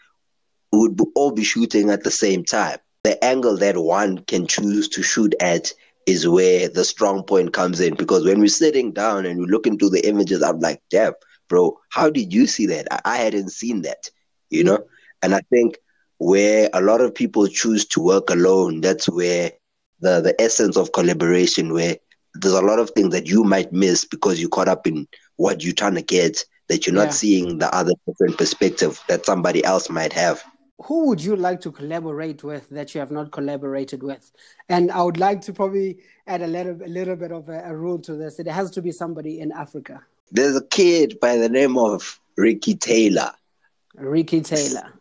we 0.73 0.79
would 0.79 0.97
be- 0.97 1.05
all 1.15 1.33
be 1.33 1.45
shooting 1.45 1.91
at 1.91 2.05
the 2.05 2.11
same 2.11 2.45
time. 2.45 2.79
The 3.03 3.23
angle 3.25 3.57
that 3.57 3.77
one 3.79 4.19
can 4.19 4.47
choose 4.47 4.89
to 4.91 5.03
shoot 5.03 5.35
at 5.41 5.73
is 6.07 6.29
where 6.29 6.69
the 6.69 6.85
strong 6.85 7.23
point 7.23 7.53
comes 7.53 7.81
in. 7.81 7.95
Because 7.95 8.25
when 8.25 8.41
we're 8.41 8.49
sitting 8.49 8.93
down 8.93 9.27
and 9.27 9.41
we 9.41 9.47
look 9.47 9.67
into 9.67 9.89
the 9.89 10.07
images, 10.07 10.43
I'm 10.43 10.61
like, 10.61 10.83
damn, 10.91 11.15
bro, 11.49 11.79
how 11.91 12.11
did 12.11 12.33
you 12.33 12.47
see 12.47 12.67
that? 12.67 12.87
I, 12.91 13.01
I 13.05 13.17
hadn't 13.17 13.51
seen 13.51 13.83
that, 13.83 14.11
you 14.51 14.65
know? 14.65 14.85
And 15.23 15.35
I 15.35 15.41
think 15.51 15.79
where 16.19 16.69
a 16.73 16.81
lot 16.81 17.01
of 17.01 17.15
people 17.15 17.47
choose 17.49 17.87
to 17.87 18.01
work 18.01 18.31
alone, 18.31 18.81
that's 18.81 19.09
where 19.09 19.53
the, 20.01 20.21
the 20.21 20.41
essence 20.41 20.77
of 20.77 20.93
collaboration, 20.93 21.73
where 21.73 21.97
there's 22.35 22.55
a 22.55 22.63
lot 22.63 22.79
of 22.79 22.91
things 22.91 23.13
that 23.13 23.27
you 23.27 23.43
might 23.43 23.73
miss 23.73 24.05
because 24.05 24.41
you 24.41 24.49
caught 24.49 24.69
up 24.69 24.87
in 24.87 25.09
what 25.41 25.63
you're 25.63 25.81
trying 25.83 25.95
to 25.95 26.03
get, 26.03 26.45
that 26.69 26.87
you're 26.87 26.95
not 26.95 27.09
yeah. 27.09 27.21
seeing 27.23 27.59
the 27.59 27.75
other 27.75 27.93
different 28.07 28.37
perspective 28.39 29.03
that 29.09 29.27
somebody 29.27 29.65
else 29.65 29.89
might 29.89 30.13
have 30.13 30.45
who 30.85 31.07
would 31.07 31.23
you 31.23 31.37
like 31.37 31.61
to 31.61 31.71
collaborate 31.71 32.43
with 32.43 32.69
that 32.71 32.95
you 32.95 33.01
have 33.01 33.11
not 33.11 33.33
collaborated 33.33 34.03
with? 34.03 34.31
And 34.69 34.91
I 34.91 35.03
would 35.03 35.19
like 35.19 35.41
to 35.43 35.53
probably 35.53 35.99
add 36.27 36.43
a 36.43 36.47
little, 36.47 36.83
a 36.83 36.89
little 36.89 37.17
bit 37.17 37.33
of 37.33 37.49
a, 37.49 37.63
a 37.67 37.77
rule 37.77 37.99
to 38.01 38.15
this. 38.15 38.39
It 38.39 38.47
has 38.47 38.71
to 38.73 38.83
be 38.83 38.93
somebody 38.93 39.41
in 39.41 39.53
Africa. 39.53 40.03
There's 40.31 40.57
a 40.57 40.65
kid 40.65 41.19
by 41.21 41.37
the 41.37 41.49
name 41.49 41.77
of 41.77 42.19
Ricky 42.37 42.75
Taylor. 42.75 43.33
Ricky 43.95 44.41
Taylor. 44.41 44.93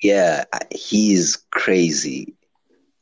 Yeah, 0.00 0.44
he's 0.70 1.36
crazy. 1.50 2.34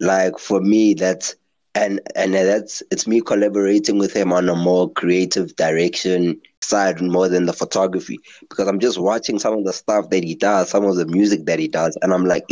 Like 0.00 0.38
for 0.38 0.61
me, 0.61 0.94
that's 0.94 1.37
and 1.75 2.00
and 2.17 2.35
that's 2.35 2.83
it's 2.91 3.07
me 3.07 3.21
collaborating 3.21 3.99
with 3.99 4.12
him 4.12 4.33
on 4.33 4.49
a 4.49 4.55
more 4.55 4.91
creative 4.93 5.55
direction 5.57 6.41
side 6.61 7.00
more 7.00 7.29
than 7.29 7.47
the 7.47 7.52
photography 7.52 8.19
because 8.41 8.69
I'm 8.69 8.79
just 8.79 8.99
watching 8.99 9.38
some 9.38 9.59
of 9.59 9.64
the 9.64 9.73
stuff 9.73 10.11
that 10.11 10.23
he 10.23 10.35
does, 10.35 10.71
some 10.71 10.85
of 10.85 10.97
the 10.97 11.07
music 11.07 11.47
that 11.47 11.59
he 11.59 11.69
does, 11.69 11.97
and 12.02 12.12
I'm 12.12 12.25
like, 12.25 12.45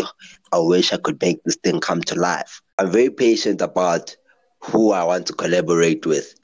I 0.53 0.59
wish 0.59 0.93
I 0.93 0.97
could 0.97 1.21
make 1.21 1.43
this 1.45 1.57
thing 1.57 1.81
come 1.81 2.00
to 2.03 2.15
life. 2.15 2.61
I'm 2.79 2.91
very 2.91 3.11
patient 3.11 3.61
about 3.61 4.17
who 4.61 4.93
I 4.93 5.05
want 5.05 5.27
to 5.27 5.33
collaborate 5.33 6.07
with 6.07 6.35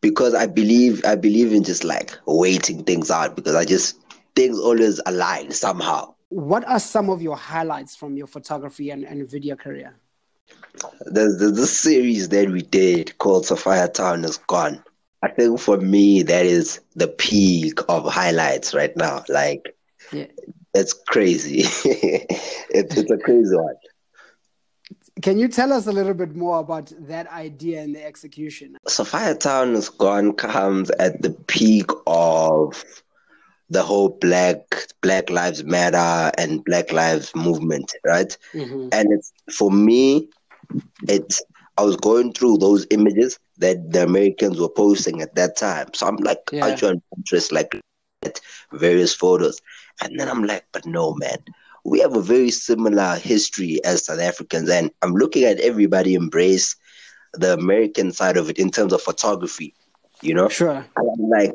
because 0.00 0.34
I 0.34 0.46
believe 0.46 1.04
I 1.04 1.16
believe 1.16 1.52
in 1.52 1.64
just 1.64 1.84
like 1.84 2.16
waiting 2.26 2.84
things 2.84 3.10
out 3.10 3.36
because 3.36 3.54
I 3.54 3.64
just 3.64 3.98
things 4.34 4.58
always 4.58 5.00
align 5.06 5.50
somehow. 5.50 6.14
What 6.28 6.66
are 6.66 6.80
some 6.80 7.08
of 7.08 7.22
your 7.22 7.36
highlights 7.36 7.94
from 7.94 8.16
your 8.16 8.26
photography 8.26 8.90
and, 8.90 9.04
and 9.04 9.28
video 9.28 9.54
career? 9.54 9.96
There's, 11.06 11.38
there's 11.38 11.56
this 11.56 11.78
series 11.78 12.28
that 12.30 12.50
we 12.50 12.62
did 12.62 13.16
called 13.18 13.44
Sophiatown 13.44 14.24
is 14.24 14.38
Gone. 14.38 14.82
I 15.22 15.30
think 15.30 15.58
for 15.60 15.78
me, 15.78 16.22
that 16.22 16.46
is 16.46 16.80
the 16.94 17.08
peak 17.08 17.80
of 17.88 18.10
highlights 18.10 18.74
right 18.74 18.96
now. 18.96 19.24
Like, 19.28 19.74
yeah. 20.12 20.26
it's 20.74 20.92
crazy. 20.92 21.60
it's, 21.84 22.96
it's 22.96 23.10
a 23.10 23.18
crazy 23.18 23.56
one. 23.56 23.74
Can 25.22 25.38
you 25.38 25.48
tell 25.48 25.72
us 25.72 25.86
a 25.86 25.92
little 25.92 26.12
bit 26.12 26.36
more 26.36 26.60
about 26.60 26.92
that 27.00 27.26
idea 27.32 27.80
and 27.80 27.94
the 27.94 28.04
execution? 28.04 28.76
Sophiatown 28.86 29.74
is 29.74 29.88
Gone 29.88 30.34
comes 30.34 30.90
at 30.90 31.22
the 31.22 31.30
peak 31.30 31.90
of 32.06 32.84
the 33.70 33.82
whole 33.82 34.10
black 34.10 34.58
black 35.00 35.30
lives 35.30 35.64
matter 35.64 36.30
and 36.38 36.64
black 36.64 36.92
lives 36.92 37.34
movement 37.34 37.92
right 38.04 38.36
mm-hmm. 38.54 38.88
and 38.92 39.12
it's 39.12 39.32
for 39.52 39.70
me 39.70 40.28
it's 41.08 41.42
I 41.78 41.82
was 41.82 41.96
going 41.96 42.32
through 42.32 42.58
those 42.58 42.86
images 42.90 43.38
that 43.58 43.92
the 43.92 44.02
Americans 44.02 44.58
were 44.58 44.68
posting 44.68 45.20
at 45.20 45.34
that 45.34 45.56
time. 45.56 45.88
So 45.94 46.06
I'm 46.06 46.16
like, 46.16 46.38
yeah. 46.50 46.64
I 46.64 46.74
joined 46.74 47.02
Pinterest, 47.14 47.52
like 47.52 47.78
at 48.24 48.40
various 48.72 49.14
photos, 49.14 49.60
and 50.02 50.18
then 50.18 50.28
I'm 50.28 50.44
like, 50.44 50.64
but 50.72 50.86
no, 50.86 51.14
man, 51.14 51.38
we 51.84 52.00
have 52.00 52.16
a 52.16 52.22
very 52.22 52.50
similar 52.50 53.16
history 53.16 53.80
as 53.84 54.06
South 54.06 54.20
Africans, 54.20 54.70
and 54.70 54.90
I'm 55.02 55.12
looking 55.14 55.44
at 55.44 55.60
everybody 55.60 56.14
embrace 56.14 56.74
the 57.34 57.52
American 57.52 58.10
side 58.12 58.36
of 58.36 58.48
it 58.48 58.58
in 58.58 58.70
terms 58.70 58.92
of 58.92 59.02
photography. 59.02 59.74
You 60.22 60.32
know, 60.32 60.48
sure. 60.48 60.84
And 60.96 61.10
I'm 61.12 61.28
like, 61.28 61.52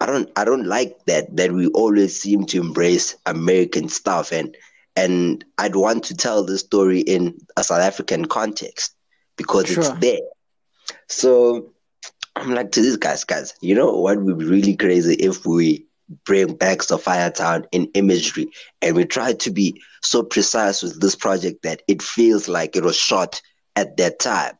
I 0.00 0.06
don't, 0.06 0.30
I 0.36 0.44
don't 0.44 0.64
like 0.66 1.04
that. 1.04 1.36
That 1.36 1.52
we 1.52 1.66
always 1.68 2.18
seem 2.18 2.46
to 2.46 2.60
embrace 2.60 3.14
American 3.26 3.90
stuff 3.90 4.32
and 4.32 4.56
and 4.96 5.44
I'd 5.58 5.76
want 5.76 6.04
to 6.04 6.16
tell 6.16 6.44
the 6.44 6.58
story 6.58 7.00
in 7.00 7.38
a 7.56 7.62
South 7.62 7.82
African 7.82 8.24
context 8.24 8.94
because 9.36 9.66
sure. 9.68 9.80
it's 9.80 9.90
there. 10.00 10.20
So 11.08 11.72
I'm 12.34 12.54
like 12.54 12.72
to 12.72 12.80
these 12.80 12.96
guys, 12.96 13.24
guys, 13.24 13.54
you 13.60 13.74
know 13.74 13.92
what 13.92 14.20
would 14.20 14.38
be 14.38 14.44
really 14.44 14.74
crazy 14.74 15.14
if 15.14 15.46
we 15.46 15.86
bring 16.24 16.54
back 16.54 16.78
Sophiatown 16.78 17.66
in 17.72 17.86
imagery 17.94 18.48
and 18.80 18.96
we 18.96 19.04
try 19.04 19.32
to 19.32 19.50
be 19.50 19.80
so 20.02 20.22
precise 20.22 20.82
with 20.82 21.00
this 21.00 21.16
project 21.16 21.62
that 21.62 21.82
it 21.88 22.00
feels 22.00 22.48
like 22.48 22.76
it 22.76 22.84
was 22.84 22.96
shot 22.96 23.40
at 23.74 23.96
that 23.96 24.18
time. 24.18 24.54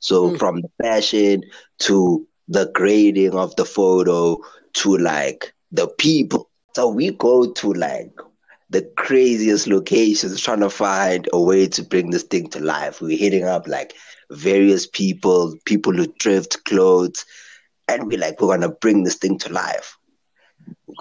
So 0.00 0.30
mm. 0.30 0.38
from 0.38 0.62
the 0.62 0.70
fashion 0.82 1.42
to 1.80 2.26
the 2.48 2.70
grading 2.72 3.34
of 3.34 3.54
the 3.56 3.64
photo 3.64 4.38
to 4.74 4.96
like 4.98 5.52
the 5.70 5.88
people. 5.88 6.50
So 6.74 6.88
we 6.88 7.10
go 7.10 7.52
to 7.52 7.72
like 7.72 8.12
the 8.72 8.90
craziest 8.96 9.66
locations 9.66 10.40
trying 10.40 10.60
to 10.60 10.70
find 10.70 11.28
a 11.34 11.40
way 11.40 11.68
to 11.68 11.82
bring 11.82 12.10
this 12.10 12.22
thing 12.22 12.48
to 12.48 12.58
life. 12.58 13.02
We're 13.02 13.18
hitting 13.18 13.44
up 13.44 13.68
like 13.68 13.92
various 14.30 14.86
people, 14.86 15.54
people 15.66 15.92
who 15.92 16.06
thrift 16.06 16.64
clothes, 16.64 17.26
and 17.86 18.06
we're 18.06 18.18
like, 18.18 18.40
we're 18.40 18.48
gonna 18.56 18.70
bring 18.70 19.04
this 19.04 19.16
thing 19.16 19.38
to 19.40 19.52
life. 19.52 19.98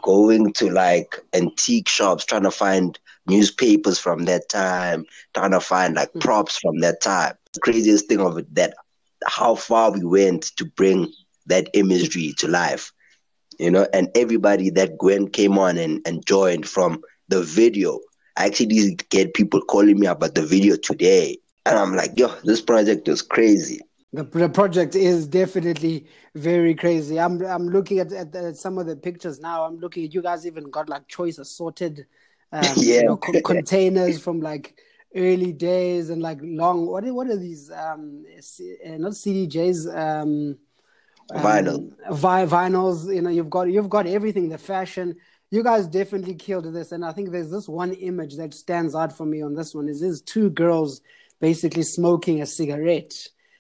Going 0.04 0.51
to 0.54 0.70
like 0.70 1.18
antique 1.34 1.88
shops, 1.88 2.25
trying 2.25 2.44
to 2.44 2.51
find 2.51 3.00
newspapers 3.25 3.98
from 3.98 4.25
that 4.25 4.50
time, 4.50 5.06
trying 5.34 5.51
to 5.51 5.62
find 5.62 5.96
like 5.96 6.12
hmm. 6.12 6.20
props 6.20 6.58
from 6.58 6.80
that 6.80 7.01
time. 7.01 7.36
The 7.54 7.62
craziest 7.62 8.10
thing 8.10 8.20
of 8.20 8.38
it 8.38 8.54
that 8.56 8.74
how 9.25 9.56
far 9.56 9.92
we 9.92 10.04
went 10.04 10.44
to 10.58 10.66
bring 10.66 11.10
that 11.46 11.70
imagery 11.74 12.34
to 12.40 12.50
life. 12.50 12.92
You 13.60 13.72
know, 13.72 13.88
and 13.94 14.10
everybody 14.16 14.72
that 14.72 14.98
Gwen 14.98 15.30
came 15.30 15.58
on 15.58 15.78
and, 15.78 16.01
and 16.06 16.25
joined 16.25 16.68
from 16.68 17.04
the 17.31 17.41
video. 17.41 18.00
I 18.38 18.45
actually 18.45 18.67
did 18.67 19.09
get 19.09 19.33
people 19.33 19.61
calling 19.61 20.00
me 20.00 20.07
about 20.07 20.35
the 20.35 20.45
video 20.45 20.75
today. 20.75 21.38
And 21.65 21.77
I'm 21.77 21.95
like, 21.95 22.11
yo, 22.17 22.27
this 22.43 22.61
project 22.61 23.07
is 23.07 23.21
crazy. 23.21 23.79
The, 24.13 24.23
the 24.23 24.50
project 24.50 24.95
is 24.95 25.25
definitely 25.25 26.05
very 26.35 26.75
crazy. 26.75 27.19
I'm 27.19 27.43
I'm 27.45 27.69
looking 27.69 28.00
at, 28.00 28.11
at, 28.11 28.35
at, 28.35 28.57
some 28.57 28.77
of 28.77 28.85
the 28.85 28.95
pictures 28.95 29.39
now. 29.39 29.63
I'm 29.63 29.79
looking 29.79 30.05
at 30.05 30.13
you 30.13 30.21
guys 30.21 30.45
even 30.45 30.69
got 30.69 30.89
like 30.89 31.07
choice 31.07 31.38
assorted 31.38 32.05
um, 32.51 32.63
yeah. 32.75 32.95
you 33.01 33.03
know, 33.05 33.17
co- 33.17 33.41
containers 33.41 34.19
from 34.19 34.41
like 34.41 34.75
early 35.15 35.53
days 35.53 36.09
and 36.09 36.21
like 36.21 36.39
long. 36.41 36.88
What 36.88 37.05
are, 37.05 37.13
what 37.13 37.27
are 37.27 37.38
these? 37.38 37.71
Um, 37.71 38.25
uh, 38.27 38.97
not 38.97 39.13
CDJs. 39.13 39.95
Um, 39.95 40.57
Vinyl. 41.31 41.75
Um, 42.09 42.17
vi- 42.17 42.45
vinyls. 42.45 43.13
You 43.13 43.21
know, 43.21 43.29
you've 43.29 43.50
got 43.50 43.71
you've 43.71 43.89
got 43.89 44.07
everything. 44.07 44.50
The 44.50 44.57
fashion 44.57 45.15
you 45.51 45.63
guys 45.63 45.86
definitely 45.86 46.34
killed 46.34 46.65
this 46.74 46.91
and 46.91 47.05
i 47.05 47.12
think 47.12 47.29
there's 47.29 47.51
this 47.51 47.67
one 47.67 47.93
image 47.93 48.38
that 48.38 48.53
stands 48.53 48.96
out 48.96 49.15
for 49.15 49.25
me 49.25 49.41
on 49.41 49.53
this 49.53 49.75
one. 49.75 49.88
Is 49.88 50.01
there's 50.01 50.22
two 50.22 50.50
girls 50.50 51.01
basically 51.39 51.84
smoking 51.84 52.41
a 52.41 52.46
cigarette. 52.46 53.13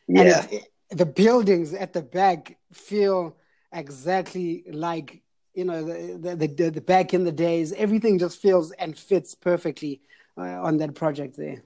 Yeah. 0.07 0.45
it, 0.45 0.53
it, 0.53 0.97
the 0.97 1.05
buildings 1.05 1.73
at 1.73 1.93
the 1.93 2.01
back 2.01 2.57
feel 2.71 3.35
exactly 3.73 4.63
like 4.71 5.21
you 5.53 5.65
know 5.65 5.83
the, 5.83 6.35
the, 6.35 6.47
the, 6.47 6.69
the 6.69 6.81
back 6.81 7.13
in 7.13 7.23
the 7.23 7.31
days. 7.31 7.73
Everything 7.73 8.19
just 8.19 8.41
feels 8.41 8.71
and 8.73 8.97
fits 8.97 9.35
perfectly 9.35 10.01
uh, 10.37 10.41
on 10.41 10.77
that 10.77 10.95
project 10.95 11.35
there. 11.37 11.63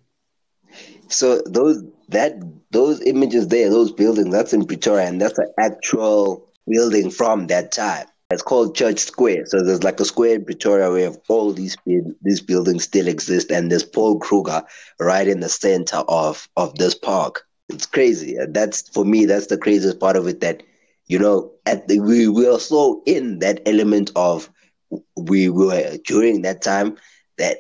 So 1.07 1.41
those 1.45 1.83
that 2.09 2.33
those 2.71 3.01
images 3.01 3.47
there 3.47 3.69
those 3.69 3.91
buildings 3.91 4.31
that's 4.31 4.53
in 4.53 4.65
pretoria 4.65 5.07
and 5.07 5.21
that's 5.21 5.37
an 5.37 5.51
actual 5.59 6.49
building 6.67 7.11
from 7.11 7.47
that 7.47 7.71
time 7.71 8.07
it's 8.31 8.41
called 8.41 8.75
Church 8.75 8.99
Square. 8.99 9.45
So 9.47 9.63
there's 9.63 9.83
like 9.83 9.99
a 9.99 10.05
square 10.05 10.35
in 10.35 10.45
Pretoria 10.45 10.91
where 10.91 11.11
all 11.27 11.53
these 11.53 11.77
these 12.21 12.41
buildings 12.41 12.83
still 12.83 13.07
exist, 13.07 13.51
and 13.51 13.71
there's 13.71 13.83
Paul 13.83 14.19
Kruger 14.19 14.63
right 14.99 15.27
in 15.27 15.41
the 15.41 15.49
center 15.49 15.97
of 16.07 16.49
of 16.57 16.75
this 16.75 16.95
park. 16.95 17.45
It's 17.69 17.85
crazy. 17.85 18.37
That's 18.49 18.89
for 18.89 19.05
me. 19.05 19.25
That's 19.25 19.47
the 19.47 19.57
craziest 19.57 19.99
part 19.99 20.15
of 20.15 20.27
it. 20.27 20.39
That 20.41 20.63
you 21.07 21.19
know, 21.19 21.51
at 21.65 21.87
the, 21.87 21.99
we 21.99 22.27
were 22.27 22.59
so 22.59 23.03
in 23.05 23.39
that 23.39 23.61
element 23.65 24.11
of 24.15 24.49
we 25.15 25.49
were 25.49 25.97
during 26.05 26.41
that 26.41 26.61
time 26.61 26.97
that 27.37 27.59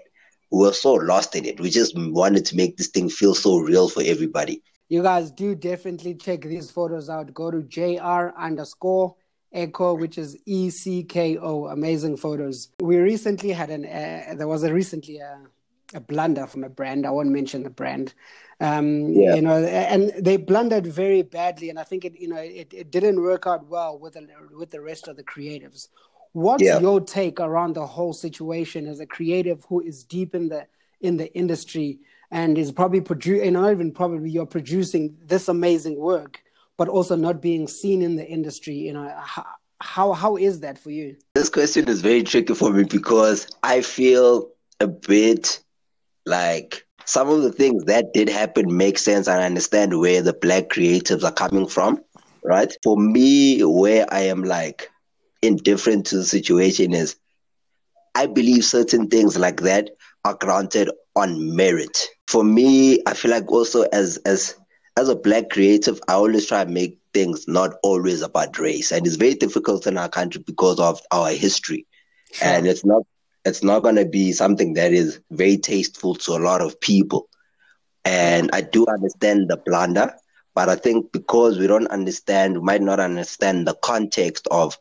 we 0.51 0.59
were 0.59 0.73
so 0.73 0.93
lost 0.93 1.35
in 1.35 1.45
it. 1.45 1.59
We 1.59 1.69
just 1.69 1.93
wanted 1.95 2.45
to 2.45 2.55
make 2.55 2.77
this 2.77 2.87
thing 2.87 3.09
feel 3.09 3.35
so 3.35 3.57
real 3.57 3.87
for 3.87 4.01
everybody. 4.03 4.63
You 4.89 5.01
guys 5.01 5.31
do 5.31 5.55
definitely 5.55 6.15
check 6.15 6.41
these 6.41 6.71
photos 6.71 7.09
out. 7.09 7.33
Go 7.33 7.51
to 7.51 7.63
jr 7.63 8.29
underscore 8.37 9.15
Ecko, 9.55 9.95
which 9.95 10.17
is 10.17 10.37
E 10.45 10.69
C 10.69 11.03
K 11.03 11.37
O. 11.37 11.67
Amazing 11.67 12.17
photos. 12.17 12.69
We 12.79 12.97
recently 12.97 13.51
had 13.51 13.69
an. 13.69 13.85
Uh, 13.85 14.35
there 14.35 14.47
was 14.47 14.63
a 14.63 14.73
recently 14.73 15.17
a, 15.17 15.39
a 15.93 15.99
blunder 15.99 16.45
from 16.45 16.63
a 16.63 16.69
brand. 16.69 17.05
I 17.05 17.11
won't 17.11 17.29
mention 17.29 17.63
the 17.63 17.69
brand. 17.69 18.13
Um, 18.59 19.13
yeah. 19.13 19.35
You 19.35 19.41
know, 19.41 19.57
and 19.63 20.13
they 20.17 20.37
blundered 20.37 20.85
very 20.85 21.23
badly, 21.23 21.69
and 21.69 21.79
I 21.79 21.83
think 21.83 22.05
it. 22.05 22.19
You 22.19 22.27
know, 22.27 22.37
it, 22.37 22.73
it 22.73 22.91
didn't 22.91 23.21
work 23.21 23.47
out 23.47 23.65
well 23.67 23.97
with 23.97 24.13
the 24.13 24.27
with 24.57 24.71
the 24.71 24.81
rest 24.81 25.07
of 25.07 25.15
the 25.15 25.23
creatives. 25.23 25.87
What's 26.33 26.63
yeah. 26.63 26.79
your 26.79 26.99
take 26.99 27.39
around 27.39 27.75
the 27.75 27.87
whole 27.87 28.13
situation 28.13 28.87
as 28.87 28.99
a 28.99 29.05
creative 29.05 29.65
who 29.69 29.79
is 29.79 30.03
deep 30.03 30.35
in 30.35 30.49
the 30.49 30.67
in 30.99 31.17
the 31.17 31.33
industry 31.33 31.99
and 32.31 32.57
is 32.57 32.71
probably 32.71 33.01
producing, 33.01 33.53
not 33.53 33.71
even 33.71 33.91
probably 33.91 34.29
you're 34.29 34.45
producing 34.45 35.15
this 35.23 35.47
amazing 35.47 35.97
work 35.97 36.41
but 36.77 36.89
also 36.89 37.15
not 37.15 37.41
being 37.41 37.67
seen 37.67 38.01
in 38.01 38.15
the 38.15 38.27
industry 38.27 38.75
you 38.75 38.93
know 38.93 39.11
how 39.81 40.13
how, 40.13 40.35
is 40.37 40.61
that 40.61 40.77
for 40.79 40.89
you 40.89 41.15
this 41.35 41.45
this 41.45 41.49
question 41.49 41.87
is 41.87 42.01
very 42.01 42.23
tricky 42.23 42.55
for 42.55 42.71
me 42.71 42.83
because 42.83 43.47
I 43.61 43.81
feel 43.81 44.49
a 44.79 44.87
bit 44.87 45.61
like 46.25 46.85
some 47.05 47.29
of 47.29 47.43
the 47.43 47.51
things 47.51 47.83
that 47.85 48.13
did 48.13 48.29
happen 48.29 48.75
make 48.75 48.97
sense 48.97 49.27
and 49.27 49.39
I 49.39 49.45
understand 49.45 49.99
where 49.99 50.23
the 50.23 50.33
black 50.33 50.69
creatives 50.69 51.23
are 51.23 51.31
coming 51.31 51.67
from, 51.67 52.03
right? 52.43 52.73
For 52.83 52.97
me, 52.97 53.63
where 53.63 54.11
I 54.11 54.21
am 54.21 54.43
like 54.43 54.89
indifferent 55.43 56.07
to 56.07 56.17
the 56.17 56.23
situation 56.23 56.93
is 56.93 57.15
I 58.15 58.25
believe 58.25 58.65
certain 58.65 59.07
things 59.07 59.37
like 59.37 59.61
that 59.61 59.91
are 60.23 60.33
granted 60.33 60.89
on 61.15 61.55
merit. 61.55 62.07
For 62.27 62.43
me, 62.43 63.03
I 63.05 63.13
feel 63.13 63.31
like 63.31 63.51
also 63.51 63.83
as 63.93 64.17
as 64.25 64.55
as 64.97 65.09
a 65.09 65.15
black 65.15 65.49
creative, 65.49 65.99
I 66.07 66.13
always 66.13 66.47
try 66.47 66.63
to 66.63 66.69
make 66.69 66.99
things 67.13 67.47
not 67.47 67.75
always 67.83 68.21
about 68.21 68.57
race. 68.59 68.91
And 68.91 69.05
it's 69.05 69.17
very 69.17 69.33
difficult 69.33 69.87
in 69.87 69.97
our 69.97 70.09
country 70.09 70.41
because 70.45 70.79
of 70.79 71.01
our 71.11 71.29
history. 71.31 71.85
Sure. 72.31 72.47
And 72.47 72.67
it's 72.67 72.85
not 72.85 73.03
it's 73.43 73.63
not 73.63 73.83
gonna 73.83 74.05
be 74.05 74.31
something 74.31 74.73
that 74.73 74.91
is 74.91 75.19
very 75.31 75.57
tasteful 75.57 76.15
to 76.15 76.31
a 76.31 76.39
lot 76.39 76.61
of 76.61 76.79
people. 76.81 77.29
And 78.03 78.49
I 78.53 78.61
do 78.61 78.85
understand 78.87 79.49
the 79.49 79.57
blunder, 79.57 80.13
but 80.55 80.69
I 80.69 80.75
think 80.75 81.11
because 81.11 81.59
we 81.59 81.67
don't 81.67 81.87
understand, 81.87 82.57
we 82.57 82.63
might 82.63 82.81
not 82.81 82.99
understand 82.99 83.67
the 83.67 83.75
context 83.75 84.47
of 84.49 84.77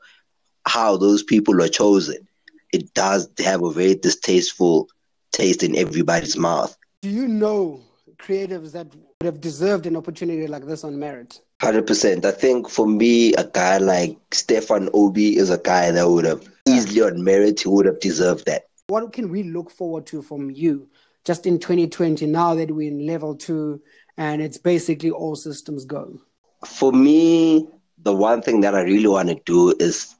how 0.67 0.97
those 0.97 1.23
people 1.23 1.61
are 1.63 1.69
chosen, 1.69 2.27
it 2.73 2.95
does 2.95 3.29
have 3.39 3.63
a 3.63 3.73
very 3.73 3.95
distasteful 3.95 4.89
taste 5.33 5.63
in 5.63 5.77
everybody's 5.77 6.37
mouth. 6.37 6.77
Do 7.03 7.11
you 7.11 7.29
know 7.29 7.83
creatives 8.19 8.73
that 8.73 8.87
would 9.25 9.33
have 9.33 9.41
deserved 9.41 9.87
an 9.87 9.97
opportunity 9.97 10.47
like 10.47 10.67
this 10.67 10.85
on 10.85 10.99
merit? 10.99 11.41
100%. 11.63 12.27
I 12.27 12.31
think 12.31 12.69
for 12.69 12.87
me, 12.87 13.33
a 13.35 13.45
guy 13.45 13.79
like 13.79 14.19
Stefan 14.33 14.91
Obi 14.93 15.37
is 15.37 15.49
a 15.49 15.57
guy 15.57 15.91
that 15.91 16.07
would 16.07 16.27
have 16.27 16.47
easily 16.69 17.01
on 17.01 17.25
merit, 17.25 17.61
he 17.61 17.69
would 17.69 17.87
have 17.87 18.01
deserved 18.01 18.45
that. 18.45 18.67
What 18.89 19.15
can 19.15 19.31
we 19.31 19.45
look 19.45 19.71
forward 19.71 20.05
to 20.09 20.21
from 20.21 20.51
you 20.51 20.89
just 21.25 21.47
in 21.47 21.59
2020 21.59 22.27
now 22.27 22.55
that 22.55 22.71
we're 22.71 22.91
in 22.91 23.07
level 23.07 23.35
two 23.35 23.81
and 24.19 24.43
it's 24.43 24.59
basically 24.59 25.11
all 25.11 25.37
systems 25.37 25.87
go? 25.87 26.21
For 26.67 26.93
me, 26.93 27.67
the 27.97 28.15
one 28.15 28.43
thing 28.43 28.61
that 28.61 28.75
I 28.75 28.83
really 28.83 29.09
want 29.09 29.31
to 29.31 29.41
do 29.47 29.75
is 29.81 30.15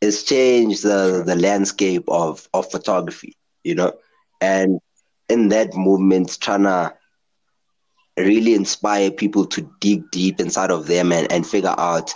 is 0.00 0.24
change 0.24 0.82
the, 0.82 1.22
the 1.24 1.34
landscape 1.36 2.04
of, 2.08 2.48
of 2.54 2.70
photography, 2.70 3.36
you 3.64 3.74
know, 3.74 3.92
and 4.40 4.80
in 5.28 5.48
that 5.48 5.74
movement, 5.74 6.38
trying 6.40 6.62
to 6.62 6.94
really 8.18 8.54
inspire 8.54 9.10
people 9.10 9.46
to 9.46 9.70
dig 9.80 10.10
deep 10.10 10.40
inside 10.40 10.70
of 10.70 10.86
them 10.86 11.12
and, 11.12 11.30
and 11.32 11.46
figure 11.46 11.74
out 11.78 12.12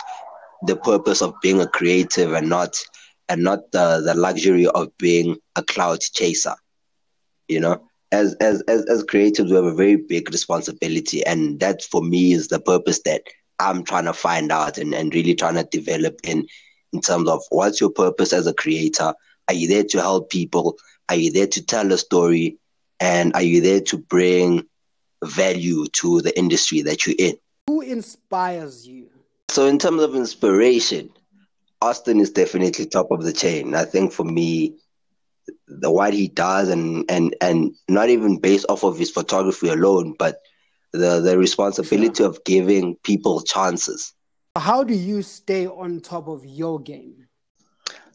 the 0.65 0.75
purpose 0.75 1.21
of 1.21 1.33
being 1.41 1.61
a 1.61 1.67
creative 1.67 2.33
and 2.33 2.49
not 2.49 2.77
and 3.29 3.41
not 3.43 3.71
the, 3.71 4.01
the 4.05 4.13
luxury 4.13 4.67
of 4.67 4.95
being 4.97 5.37
a 5.55 5.63
cloud 5.63 5.99
chaser. 6.01 6.55
You 7.47 7.59
know, 7.59 7.87
as, 8.11 8.35
as 8.35 8.61
as 8.63 8.85
as 8.85 9.03
creatives, 9.03 9.49
we 9.49 9.55
have 9.55 9.65
a 9.65 9.73
very 9.73 9.95
big 9.95 10.29
responsibility, 10.31 11.25
and 11.25 11.59
that 11.59 11.83
for 11.83 12.01
me 12.01 12.33
is 12.33 12.47
the 12.47 12.59
purpose 12.59 13.01
that 13.03 13.23
I'm 13.59 13.83
trying 13.83 14.05
to 14.05 14.13
find 14.13 14.51
out 14.51 14.77
and, 14.77 14.93
and 14.93 15.13
really 15.13 15.35
trying 15.35 15.55
to 15.55 15.63
develop 15.63 16.19
in 16.23 16.47
in 16.91 17.01
terms 17.01 17.27
of 17.29 17.41
what's 17.49 17.81
your 17.81 17.89
purpose 17.89 18.33
as 18.33 18.47
a 18.47 18.53
creator? 18.53 19.13
Are 19.47 19.53
you 19.53 19.67
there 19.67 19.83
to 19.83 20.01
help 20.01 20.29
people? 20.29 20.77
Are 21.09 21.15
you 21.15 21.31
there 21.31 21.47
to 21.47 21.65
tell 21.65 21.91
a 21.91 21.97
story? 21.97 22.57
And 22.99 23.33
are 23.35 23.41
you 23.41 23.59
there 23.61 23.81
to 23.81 23.97
bring 23.97 24.65
value 25.25 25.85
to 25.87 26.21
the 26.21 26.37
industry 26.37 26.81
that 26.81 27.05
you're 27.05 27.15
in. 27.17 27.35
Who 27.67 27.81
inspires 27.81 28.87
you? 28.87 29.09
So, 29.49 29.67
in 29.67 29.77
terms 29.79 30.01
of 30.01 30.15
inspiration, 30.15 31.09
Austin 31.81 32.19
is 32.19 32.31
definitely 32.31 32.85
top 32.85 33.11
of 33.11 33.23
the 33.23 33.33
chain. 33.33 33.75
I 33.75 33.85
think 33.85 34.11
for 34.11 34.23
me, 34.23 34.77
the 35.67 35.91
what 35.91 36.13
he 36.13 36.27
does 36.27 36.69
and 36.69 37.05
and 37.09 37.35
and 37.41 37.73
not 37.89 38.09
even 38.09 38.39
based 38.39 38.65
off 38.69 38.83
of 38.83 38.97
his 38.97 39.11
photography 39.11 39.69
alone, 39.69 40.15
but 40.17 40.39
the 40.91 41.19
the 41.19 41.37
responsibility 41.37 42.23
of 42.23 42.43
giving 42.45 42.95
people 43.03 43.41
chances. 43.41 44.13
How 44.55 44.83
do 44.83 44.93
you 44.93 45.21
stay 45.23 45.67
on 45.67 45.99
top 45.99 46.27
of 46.27 46.45
your 46.45 46.79
game? 46.79 47.27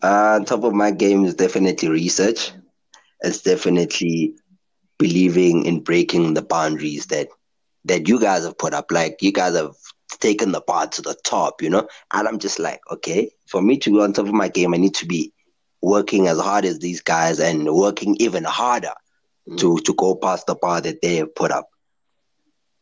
Uh, 0.02 0.36
on 0.36 0.44
top 0.44 0.62
of 0.62 0.72
my 0.72 0.90
game 0.90 1.24
is 1.24 1.34
definitely 1.34 1.88
research. 1.88 2.52
It's 3.20 3.42
definitely 3.42 4.34
believing 4.98 5.64
in 5.64 5.80
breaking 5.80 6.34
the 6.34 6.42
boundaries 6.42 7.06
that 7.06 7.28
that 7.84 8.08
you 8.08 8.20
guys 8.20 8.44
have 8.44 8.58
put 8.58 8.74
up. 8.74 8.90
Like 8.90 9.22
you 9.22 9.32
guys 9.32 9.54
have 9.54 9.74
taken 10.20 10.52
the 10.52 10.60
bar 10.60 10.86
to 10.88 11.02
the 11.02 11.16
top, 11.24 11.62
you 11.62 11.70
know. 11.70 11.88
And 12.12 12.28
I'm 12.28 12.38
just 12.38 12.58
like, 12.58 12.80
okay, 12.90 13.30
for 13.46 13.62
me 13.62 13.78
to 13.78 13.90
be 13.90 14.00
on 14.00 14.12
top 14.12 14.26
of 14.26 14.34
my 14.34 14.48
game, 14.48 14.74
I 14.74 14.78
need 14.78 14.94
to 14.96 15.06
be 15.06 15.32
working 15.80 16.26
as 16.26 16.40
hard 16.40 16.64
as 16.64 16.78
these 16.78 17.00
guys 17.00 17.38
and 17.38 17.72
working 17.72 18.16
even 18.18 18.44
harder 18.44 18.94
mm. 19.48 19.58
to 19.58 19.78
to 19.78 19.94
go 19.94 20.14
past 20.14 20.46
the 20.46 20.54
bar 20.54 20.80
that 20.80 21.00
they 21.02 21.16
have 21.16 21.34
put 21.34 21.50
up. 21.50 21.68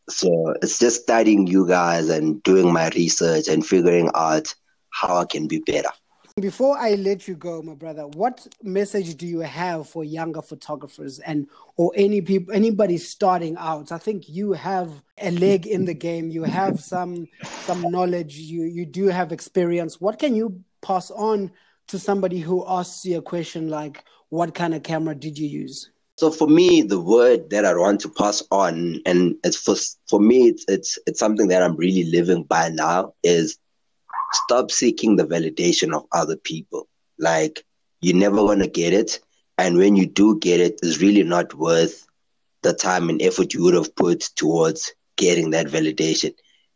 So 0.09 0.55
it's 0.63 0.79
just 0.79 1.03
studying 1.03 1.47
you 1.47 1.67
guys 1.67 2.09
and 2.09 2.43
doing 2.43 2.73
my 2.73 2.89
research 2.91 3.49
and 3.49 3.67
figuring 3.67 4.11
out 4.15 4.55
how 4.91 5.19
I 5.19 5.25
can 5.25 5.49
be 5.49 5.59
better. 5.59 5.91
Before 6.39 6.77
I 6.77 6.97
let 6.97 7.27
you 7.27 7.35
go, 7.35 7.63
my 7.63 7.73
brother, 7.73 8.07
what 8.09 8.47
message 8.63 9.15
do 9.15 9.27
you 9.27 9.41
have 9.41 9.89
for 9.89 10.05
younger 10.05 10.43
photographers 10.43 11.19
and 11.19 11.49
or 11.79 11.93
any 11.97 12.21
people 12.21 12.53
anybody 12.53 12.99
starting 12.99 13.57
out? 13.57 13.91
I 13.91 13.97
think 13.97 14.29
you 14.29 14.53
have 14.53 15.03
a 15.17 15.31
leg 15.31 15.67
in 15.67 15.87
the 15.87 15.95
game. 15.95 16.29
You 16.29 16.43
have 16.43 16.79
some 16.79 17.27
some 17.65 17.91
knowledge. 17.91 18.37
You 18.37 18.65
you 18.65 18.85
do 18.85 19.07
have 19.07 19.33
experience. 19.33 19.99
What 19.99 20.19
can 20.19 20.35
you 20.35 20.63
pass 20.83 21.11
on 21.11 21.53
to 21.87 21.99
somebody 21.99 22.41
who 22.41 22.67
asks 22.69 23.07
you 23.07 23.17
a 23.17 23.23
question 23.23 23.71
like, 23.71 24.05
"What 24.29 24.55
kind 24.55 24.75
of 24.75 24.83
camera 24.83 25.15
did 25.15 25.39
you 25.39 25.49
use?" 25.49 25.89
So 26.19 26.31
for 26.31 26.49
me, 26.49 26.83
the 26.83 27.01
word 27.01 27.49
that 27.49 27.65
I 27.65 27.75
want 27.75 28.01
to 28.01 28.11
pass 28.11 28.43
on, 28.51 29.01
and 29.07 29.37
it's 29.43 29.57
for 29.57 29.77
for 30.07 30.21
me, 30.21 30.49
it's 30.49 30.67
it's 30.69 30.99
it's 31.07 31.19
something 31.19 31.49
that 31.49 31.63
I'm 31.63 31.77
really 31.77 32.05
living 32.05 32.43
by 32.43 32.69
now, 32.69 33.15
is 33.23 33.57
stop 34.33 34.71
seeking 34.71 35.17
the 35.17 35.27
validation 35.27 35.95
of 35.95 36.07
other 36.13 36.37
people. 36.37 36.89
Like 37.19 37.65
you're 38.01 38.17
never 38.17 38.37
gonna 38.37 38.69
get 38.69 38.93
it, 38.93 39.21
and 39.59 39.77
when 39.77 39.97
you 39.97 40.07
do 40.07 40.39
get 40.39 40.61
it, 40.61 40.81
it's 40.83 41.01
really 41.01 41.23
not 41.23 41.55
worth 41.55 42.07
the 42.63 42.73
time 42.73 43.09
and 43.09 43.23
effort 43.23 43.55
you 43.55 43.63
would 43.63 43.75
have 43.75 43.95
put 43.97 44.29
towards 44.37 44.93
getting 45.17 45.51
that 45.51 45.67
validation. 45.67 46.35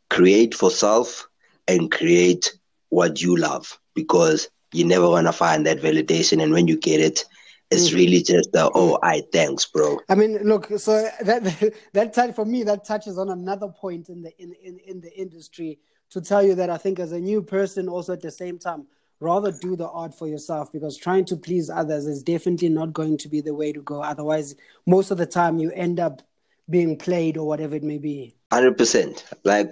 Create 0.08 0.54
for 0.54 0.70
self 0.70 1.28
and 1.68 1.90
create 1.90 2.52
what 2.88 3.20
you 3.20 3.36
love 3.36 3.78
because 3.94 4.48
you're 4.72 4.86
never 4.86 5.06
gonna 5.06 5.32
find 5.32 5.66
that 5.66 5.80
validation, 5.80 6.42
and 6.42 6.52
when 6.52 6.68
you 6.68 6.76
get 6.76 7.00
it, 7.00 7.24
it's 7.70 7.90
mm. 7.90 7.94
really 7.94 8.22
just 8.22 8.50
the 8.52 8.70
oh 8.74 8.98
i 9.02 9.22
thanks 9.32 9.66
bro 9.66 9.98
i 10.08 10.14
mean 10.14 10.38
look 10.42 10.66
so 10.78 11.08
that 11.22 11.72
that 11.92 12.12
touch 12.12 12.34
for 12.34 12.44
me 12.44 12.62
that 12.62 12.84
touches 12.84 13.18
on 13.18 13.30
another 13.30 13.68
point 13.68 14.08
in 14.08 14.22
the 14.22 14.32
in, 14.42 14.52
in 14.62 14.78
in 14.86 15.00
the 15.00 15.12
industry 15.18 15.78
to 16.10 16.20
tell 16.20 16.42
you 16.42 16.54
that 16.56 16.70
I 16.70 16.76
think 16.76 16.98
as 16.98 17.12
a 17.12 17.20
new 17.20 17.42
person, 17.42 17.88
also 17.88 18.12
at 18.12 18.22
the 18.22 18.30
same 18.30 18.58
time, 18.58 18.86
rather 19.20 19.52
do 19.52 19.76
the 19.76 19.88
art 19.88 20.14
for 20.14 20.26
yourself 20.26 20.72
because 20.72 20.96
trying 20.96 21.24
to 21.26 21.36
please 21.36 21.70
others 21.70 22.06
is 22.06 22.22
definitely 22.22 22.70
not 22.70 22.92
going 22.92 23.18
to 23.18 23.28
be 23.28 23.40
the 23.40 23.54
way 23.54 23.72
to 23.72 23.82
go. 23.82 24.02
Otherwise, 24.02 24.54
most 24.86 25.10
of 25.10 25.18
the 25.18 25.26
time 25.26 25.58
you 25.58 25.70
end 25.72 26.00
up 26.00 26.22
being 26.68 26.96
played 26.96 27.36
or 27.36 27.46
whatever 27.46 27.76
it 27.76 27.82
may 27.82 27.98
be. 27.98 28.34
100%. 28.52 29.22
Like 29.44 29.70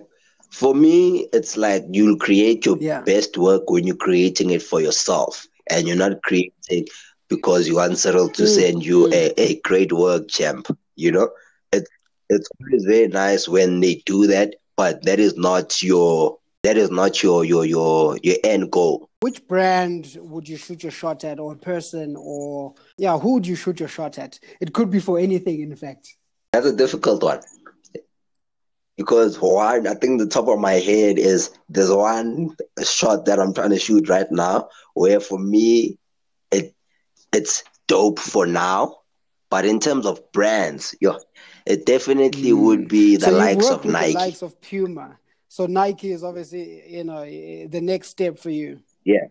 for 0.50 0.74
me, 0.74 1.28
it's 1.32 1.56
like 1.56 1.84
you'll 1.90 2.18
create 2.18 2.66
your 2.66 2.76
yeah. 2.78 3.00
best 3.00 3.36
work 3.38 3.70
when 3.70 3.86
you're 3.86 3.96
creating 3.96 4.50
it 4.50 4.62
for 4.62 4.80
yourself 4.80 5.46
and 5.70 5.86
you're 5.86 5.96
not 5.96 6.22
creating 6.22 6.86
because 7.28 7.68
you 7.68 7.76
want 7.76 7.98
Cyril 7.98 8.28
to 8.30 8.42
mm. 8.42 8.48
send 8.48 8.84
you 8.84 9.06
mm. 9.06 9.12
a, 9.12 9.40
a 9.40 9.60
great 9.60 9.92
work, 9.92 10.28
champ. 10.28 10.66
You 10.96 11.12
know, 11.12 11.30
it's 11.72 11.88
it's 12.28 12.48
always 12.60 12.84
very 12.84 13.08
nice 13.08 13.48
when 13.48 13.80
they 13.80 14.02
do 14.06 14.26
that 14.26 14.54
but 14.78 15.04
that 15.04 15.18
is 15.18 15.36
not 15.36 15.82
your 15.82 16.38
that 16.62 16.76
is 16.76 16.90
not 16.90 17.22
your 17.22 17.44
your 17.44 17.66
your 17.66 18.16
your 18.22 18.36
end 18.44 18.70
goal. 18.70 19.10
Which 19.20 19.46
brand 19.48 20.16
would 20.20 20.48
you 20.48 20.56
shoot 20.56 20.82
your 20.84 20.92
shot 20.92 21.24
at, 21.24 21.40
or 21.40 21.56
person, 21.56 22.14
or 22.16 22.74
yeah, 22.96 23.18
who 23.18 23.34
would 23.34 23.46
you 23.46 23.56
shoot 23.56 23.80
your 23.80 23.88
shot 23.88 24.18
at? 24.18 24.38
It 24.60 24.72
could 24.72 24.90
be 24.90 25.00
for 25.00 25.18
anything, 25.18 25.60
in 25.60 25.74
fact. 25.74 26.14
That's 26.52 26.66
a 26.66 26.74
difficult 26.74 27.22
one 27.22 27.40
because 28.98 29.40
one, 29.40 29.86
I 29.86 29.94
think 29.94 30.18
the 30.18 30.26
top 30.26 30.48
of 30.48 30.58
my 30.58 30.74
head 30.74 31.18
is 31.18 31.50
there's 31.68 31.90
one 31.90 32.54
shot 32.84 33.24
that 33.26 33.38
I'm 33.38 33.54
trying 33.54 33.70
to 33.70 33.78
shoot 33.78 34.08
right 34.08 34.30
now 34.30 34.68
where 34.94 35.20
for 35.20 35.38
me 35.38 35.98
it 36.50 36.74
it's 37.32 37.62
dope 37.86 38.18
for 38.18 38.46
now, 38.46 38.96
but 39.50 39.64
in 39.64 39.80
terms 39.80 40.06
of 40.06 40.20
brands, 40.32 40.94
yo, 41.00 41.18
it 41.68 41.86
definitely 41.86 42.50
mm. 42.50 42.62
would 42.62 42.88
be 42.88 43.16
the 43.16 43.26
so 43.26 43.32
likes 43.32 43.70
of 43.70 43.84
Nike. 43.84 44.12
The 44.12 44.18
likes 44.18 44.42
of 44.42 44.60
Puma. 44.60 45.18
So 45.48 45.66
Nike 45.66 46.12
is 46.12 46.24
obviously, 46.24 46.82
you 46.88 47.04
know, 47.04 47.24
the 47.24 47.80
next 47.80 48.08
step 48.08 48.38
for 48.38 48.50
you. 48.50 48.80
Yeah. 49.04 49.26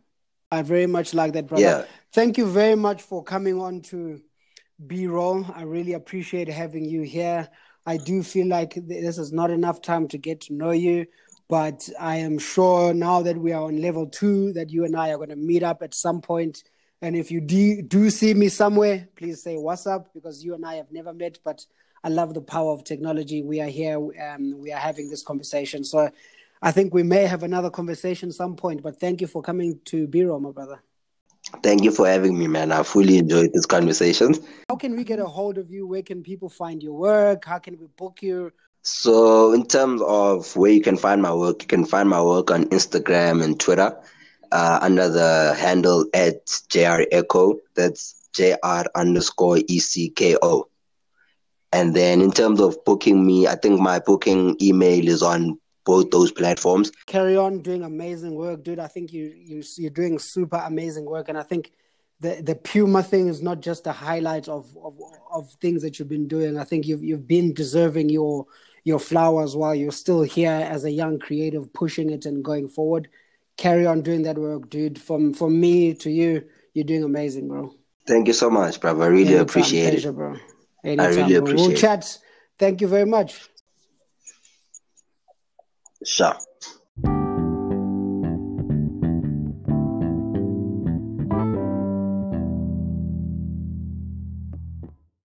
I 0.52 0.62
very 0.62 0.88
much 0.88 1.14
like 1.14 1.34
that, 1.34 1.48
brother. 1.48 1.64
Yeah. 1.64 1.86
Thank 2.14 2.38
you 2.38 2.48
very 2.48 2.76
much 2.76 3.02
for 3.02 3.24
coming 3.24 3.60
on 3.60 3.82
to 3.84 4.22
B 4.86 5.08
roll. 5.08 5.46
I 5.54 5.64
really 5.64 5.94
appreciate 5.94 6.48
having 6.48 6.86
you 6.86 7.02
here. 7.02 7.50
I 7.86 7.98
do 7.98 8.24
feel 8.24 8.48
like 8.48 8.74
this 8.76 9.18
is 9.18 9.32
not 9.32 9.52
enough 9.52 9.82
time 9.82 10.08
to 10.10 10.18
get 10.18 10.42
to 10.42 10.54
know 10.54 10.72
you, 10.72 11.06
but 11.48 11.90
I 12.00 12.18
am 12.18 12.38
sure 12.38 12.94
now 12.94 13.22
that 13.22 13.38
we 13.38 13.52
are 13.54 13.64
on 13.64 13.82
level 13.82 14.08
two, 14.08 14.54
that 14.54 14.70
you 14.70 14.86
and 14.86 14.96
I 14.96 15.12
are 15.12 15.18
going 15.18 15.30
to 15.30 15.36
meet 15.36 15.64
up 15.64 15.82
at 15.82 15.94
some 15.94 16.22
point. 16.22 16.58
point 16.58 16.64
And 17.02 17.16
if 17.16 17.32
you 17.32 17.42
do, 17.42 17.82
do 17.82 18.10
see 18.10 18.34
me 18.34 18.50
somewhere, 18.50 19.08
please 19.16 19.44
say 19.44 19.56
what's 19.56 19.86
up 19.86 20.14
because 20.14 20.44
you 20.44 20.56
and 20.56 20.66
I 20.66 20.76
have 20.76 20.92
never 20.92 21.14
met, 21.14 21.40
but 21.44 21.66
I 22.08 22.10
love 22.10 22.34
the 22.34 22.42
power 22.42 22.72
of 22.72 22.86
technology. 22.86 23.44
We 23.44 23.60
are 23.60 23.68
here, 23.68 23.98
um, 23.98 24.58
we 24.58 24.72
are 24.72 24.80
having 24.80 25.10
this 25.10 25.22
conversation. 25.22 25.84
So 25.84 26.10
I 26.62 26.72
think 26.72 26.94
we 26.94 27.04
may 27.04 27.24
have 27.26 27.44
another 27.44 27.70
conversation 27.70 28.32
some 28.32 28.56
point, 28.56 28.82
but 28.82 28.98
thank 28.98 29.20
you 29.20 29.28
for 29.28 29.42
coming 29.42 29.78
to 29.92 30.08
B-Roll, 30.08 30.40
my 30.40 30.52
brother. 30.52 30.82
Thank 31.64 31.84
you 31.84 31.92
for 31.92 32.08
having 32.08 32.40
me, 32.40 32.48
man. 32.48 32.72
I 32.72 32.84
fully 32.84 33.18
enjoyed 33.18 33.52
this 33.52 33.66
conversation. 33.66 34.36
How 34.70 34.78
can 34.78 34.96
we 34.96 35.04
get 35.04 35.20
a 35.20 35.26
hold 35.26 35.58
of 35.58 35.70
you? 35.70 35.86
Where 35.86 36.02
can 36.02 36.24
people 36.24 36.48
find 36.48 36.82
your 36.82 36.94
work? 36.94 37.44
How 37.44 37.60
can 37.60 37.78
we 37.78 37.88
book 37.98 38.22
you? 38.22 38.54
So, 38.84 39.52
in 39.52 39.68
terms 39.68 40.02
of 40.02 40.56
where 40.56 40.72
you 40.72 40.82
can 40.82 40.96
find 40.96 41.22
my 41.22 41.34
work, 41.34 41.62
you 41.62 41.68
can 41.68 41.84
find 41.84 42.08
my 42.08 42.22
work 42.22 42.52
on 42.52 42.70
Instagram 42.70 43.44
and 43.44 43.60
Twitter 43.60 43.94
uh, 44.54 44.80
under 44.82 45.10
the 45.10 45.58
handle 45.60 46.06
at 46.14 46.62
JR 46.70 47.02
Ecko. 47.12 47.60
That's 47.76 48.30
JR 48.34 48.84
underscore 48.96 49.58
ECKO. 49.58 50.70
And 51.78 51.96
then 51.96 52.22
in 52.22 52.32
terms 52.32 52.60
of 52.60 52.84
booking 52.86 53.26
me, 53.26 53.48
I 53.48 53.56
think 53.56 53.80
my 53.80 54.00
booking 54.00 54.58
email 54.60 55.08
is 55.08 55.22
on 55.22 55.60
both 55.86 56.10
those 56.10 56.32
platforms. 56.32 56.92
Carry 57.06 57.38
on 57.38 57.62
doing 57.62 57.84
amazing 57.84 58.34
work, 58.36 58.64
dude. 58.64 58.80
I 58.80 58.88
think 58.88 59.14
you, 59.14 59.34
you 59.36 59.64
you're 59.78 59.92
doing 59.92 60.18
super 60.20 60.62
amazing 60.66 61.06
work, 61.06 61.30
and 61.30 61.38
I 61.38 61.44
think 61.44 61.72
the 62.20 62.42
the 62.42 62.56
Puma 62.56 63.04
thing 63.04 63.28
is 63.28 63.42
not 63.42 63.62
just 63.62 63.86
a 63.88 63.92
highlight 63.92 64.48
of, 64.48 64.66
of 64.84 64.98
of 65.32 65.52
things 65.62 65.82
that 65.84 66.00
you've 66.00 66.10
been 66.10 66.28
doing. 66.28 66.58
I 66.58 66.64
think 66.64 66.88
you've 66.88 67.04
you've 67.04 67.28
been 67.28 67.54
deserving 67.54 68.10
your 68.10 68.48
your 68.84 69.00
flowers 69.00 69.56
while 69.56 69.76
you're 69.76 69.92
still 69.92 70.24
here 70.24 70.52
as 70.52 70.84
a 70.84 70.92
young 70.92 71.20
creative, 71.20 71.72
pushing 71.74 72.10
it 72.10 72.26
and 72.26 72.44
going 72.44 72.68
forward. 72.70 73.08
Carry 73.56 73.86
on 73.86 74.02
doing 74.02 74.24
that 74.24 74.38
work, 74.38 74.70
dude. 74.70 75.00
From 75.00 75.34
from 75.34 75.60
me 75.60 75.94
to 75.94 76.10
you, 76.10 76.44
you're 76.74 76.86
doing 76.86 77.04
amazing, 77.04 77.48
bro. 77.48 77.74
Thank 78.08 78.28
you 78.28 78.34
so 78.34 78.50
much, 78.50 78.80
bro. 78.82 79.00
I 79.00 79.08
really 79.08 79.38
Anytime, 79.38 79.42
appreciate 79.42 79.92
pleasure, 79.92 80.10
it, 80.10 80.14
bro. 80.14 80.38
Anytime, 80.84 81.06
I 81.06 81.10
really 81.10 81.34
bro. 81.34 81.44
appreciate. 81.44 81.68
We'll 81.68 81.78
chat. 81.78 82.20
Thank 82.58 82.82
you 82.82 82.88
very 82.88 83.06
much. 83.06 83.50
Sure. 86.04 86.36